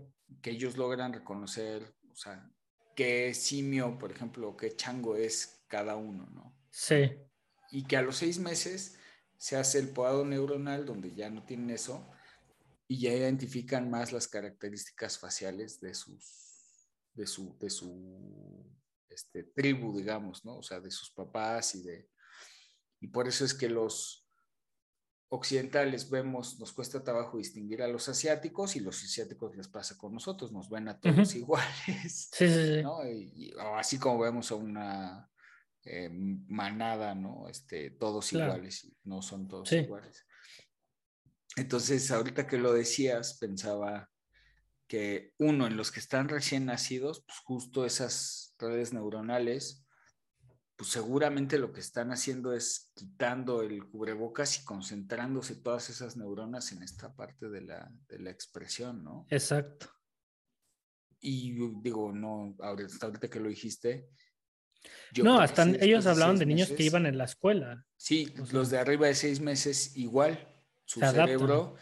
que 0.42 0.50
ellos 0.50 0.76
logran 0.76 1.12
reconocer, 1.12 1.94
o 2.10 2.16
sea, 2.16 2.50
qué 2.94 3.32
simio, 3.34 3.98
por 3.98 4.12
ejemplo, 4.12 4.56
qué 4.56 4.74
chango 4.76 5.16
es 5.16 5.64
cada 5.68 5.96
uno, 5.96 6.28
¿no? 6.32 6.56
sí. 6.70 7.12
Y 7.74 7.86
que 7.86 7.96
a 7.96 8.02
los 8.02 8.16
seis 8.16 8.38
meses 8.38 8.98
se 9.38 9.56
hace 9.56 9.78
el 9.78 9.88
podado 9.88 10.26
neuronal 10.26 10.84
donde 10.84 11.14
ya 11.14 11.30
no 11.30 11.42
tienen 11.42 11.70
eso 11.70 12.06
y 12.86 13.00
ya 13.00 13.14
identifican 13.14 13.88
más 13.88 14.12
las 14.12 14.28
características 14.28 15.18
faciales 15.18 15.80
de 15.80 15.94
sus, 15.94 16.92
de 17.14 17.26
su, 17.26 17.56
de 17.58 17.70
su 17.70 18.70
este, 19.08 19.44
tribu, 19.44 19.96
digamos, 19.96 20.44
¿no? 20.44 20.58
O 20.58 20.62
sea, 20.62 20.80
de 20.80 20.90
sus 20.90 21.10
papás 21.12 21.74
y 21.74 21.82
de, 21.82 22.10
y 23.00 23.08
por 23.08 23.26
eso 23.26 23.46
es 23.46 23.54
que 23.54 23.70
los 23.70 24.21
occidentales 25.34 26.10
vemos, 26.10 26.60
nos 26.60 26.72
cuesta 26.74 27.02
trabajo 27.02 27.38
distinguir 27.38 27.82
a 27.82 27.88
los 27.88 28.06
asiáticos 28.06 28.76
y 28.76 28.80
los 28.80 29.02
asiáticos 29.02 29.56
les 29.56 29.66
pasa 29.66 29.96
con 29.96 30.12
nosotros, 30.12 30.52
nos 30.52 30.68
ven 30.68 30.88
a 30.88 31.00
todos 31.00 31.34
iguales, 31.34 32.28
Sí, 32.32 32.48
sí, 32.48 32.66
sí. 32.76 32.82
¿no? 32.82 33.08
Y, 33.08 33.54
así 33.74 33.98
como 33.98 34.18
vemos 34.18 34.50
a 34.50 34.56
una 34.56 35.30
eh, 35.84 36.10
manada, 36.12 37.14
¿no? 37.14 37.48
Este, 37.48 37.92
todos 37.92 38.28
Claro. 38.28 38.52
iguales, 38.52 38.84
y 38.84 38.94
no 39.04 39.22
son 39.22 39.48
todos 39.48 39.72
iguales. 39.72 40.26
Entonces, 41.56 42.10
ahorita 42.10 42.46
que 42.46 42.58
lo 42.58 42.74
decías, 42.74 43.38
pensaba 43.38 44.10
que 44.86 45.32
uno, 45.38 45.66
en 45.66 45.78
los 45.78 45.90
que 45.90 46.00
están 46.00 46.28
recién 46.28 46.66
nacidos, 46.66 47.24
pues 47.26 47.38
justo 47.38 47.86
esas 47.86 48.54
redes 48.58 48.92
neuronales, 48.92 49.81
pues 50.76 50.90
seguramente 50.90 51.58
lo 51.58 51.72
que 51.72 51.80
están 51.80 52.10
haciendo 52.12 52.52
es 52.52 52.90
quitando 52.94 53.62
el 53.62 53.86
cubrebocas 53.88 54.58
y 54.60 54.64
concentrándose 54.64 55.56
todas 55.56 55.90
esas 55.90 56.16
neuronas 56.16 56.72
en 56.72 56.82
esta 56.82 57.14
parte 57.14 57.48
de 57.48 57.60
la, 57.62 57.92
de 58.08 58.18
la 58.18 58.30
expresión, 58.30 59.04
¿no? 59.04 59.26
Exacto. 59.30 59.90
Y 61.20 61.54
yo 61.54 61.70
digo, 61.82 62.12
no, 62.12 62.56
ahorita, 62.60 62.92
hasta 62.92 63.06
ahorita 63.06 63.30
que 63.30 63.38
lo 63.40 63.48
dijiste. 63.48 64.08
yo 65.12 65.22
no, 65.22 65.38
hasta 65.38 65.64
ellos 65.68 66.06
hablaban 66.06 66.38
de 66.38 66.46
niños 66.46 66.70
que 66.70 66.82
iban 66.82 67.06
en 67.06 67.16
la 67.16 67.24
escuela. 67.24 67.86
Sí, 67.96 68.32
o 68.40 68.46
sea- 68.46 68.54
los 68.58 68.70
de 68.70 68.78
arriba 68.78 69.06
de 69.06 69.14
seis 69.14 69.40
meses 69.40 69.96
igual. 69.96 70.48
Su 70.84 71.00
adaptan. 71.00 71.26
cerebro 71.26 71.76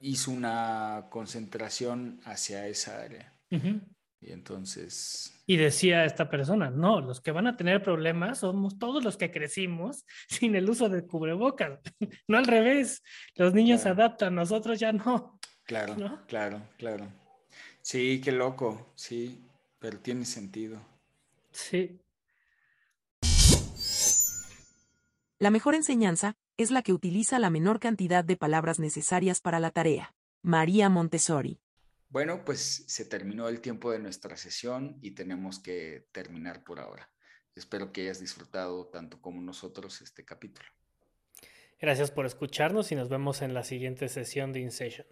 hizo 0.00 0.30
una 0.30 1.08
concentración 1.10 2.20
hacia 2.24 2.68
esa 2.68 3.02
área. 3.02 3.36
Ujú. 3.50 3.80
Y 4.22 4.32
entonces, 4.32 5.42
Y 5.46 5.56
decía 5.56 6.04
esta 6.04 6.28
persona, 6.28 6.70
no, 6.70 7.00
los 7.00 7.22
que 7.22 7.32
van 7.32 7.46
a 7.46 7.56
tener 7.56 7.82
problemas 7.82 8.40
somos 8.40 8.78
todos 8.78 9.02
los 9.02 9.16
que 9.16 9.30
crecimos 9.30 10.04
sin 10.28 10.54
el 10.54 10.68
uso 10.68 10.88
de 10.88 11.06
cubrebocas. 11.06 11.80
No 12.28 12.38
al 12.38 12.46
revés, 12.46 13.02
los 13.34 13.54
niños 13.54 13.80
se 13.82 13.88
adaptan, 13.88 14.34
nosotros 14.34 14.78
ya 14.78 14.92
no. 14.92 15.38
claro, 15.64 15.96
¿No? 15.96 16.26
claro, 16.26 16.62
claro. 16.76 17.08
Sí, 17.82 18.20
qué 18.22 18.32
loco, 18.32 18.92
sí, 18.94 19.42
pero 19.78 19.98
tiene 19.98 20.24
sentido. 20.26 20.80
Sí, 21.50 21.98
La 25.40 25.50
mejor 25.50 25.74
enseñanza 25.74 26.36
es 26.58 26.70
la 26.70 26.82
que 26.82 26.92
utiliza 26.92 27.38
la 27.38 27.48
menor 27.48 27.80
cantidad 27.80 28.22
de 28.22 28.36
palabras 28.36 28.78
necesarias 28.78 29.40
para 29.40 29.58
la 29.58 29.70
tarea. 29.70 30.14
María 30.42 30.90
Montessori. 30.90 31.62
Bueno, 32.10 32.44
pues 32.44 32.84
se 32.88 33.04
terminó 33.04 33.48
el 33.48 33.60
tiempo 33.60 33.92
de 33.92 34.00
nuestra 34.00 34.36
sesión 34.36 34.98
y 35.00 35.12
tenemos 35.12 35.60
que 35.60 36.08
terminar 36.10 36.64
por 36.64 36.80
ahora. 36.80 37.08
Espero 37.54 37.92
que 37.92 38.02
hayas 38.02 38.18
disfrutado 38.18 38.88
tanto 38.88 39.20
como 39.20 39.40
nosotros 39.40 40.02
este 40.02 40.24
capítulo. 40.24 40.68
Gracias 41.80 42.10
por 42.10 42.26
escucharnos 42.26 42.90
y 42.90 42.96
nos 42.96 43.08
vemos 43.08 43.42
en 43.42 43.54
la 43.54 43.62
siguiente 43.62 44.08
sesión 44.08 44.52
de 44.52 44.60
InSession. 44.60 45.06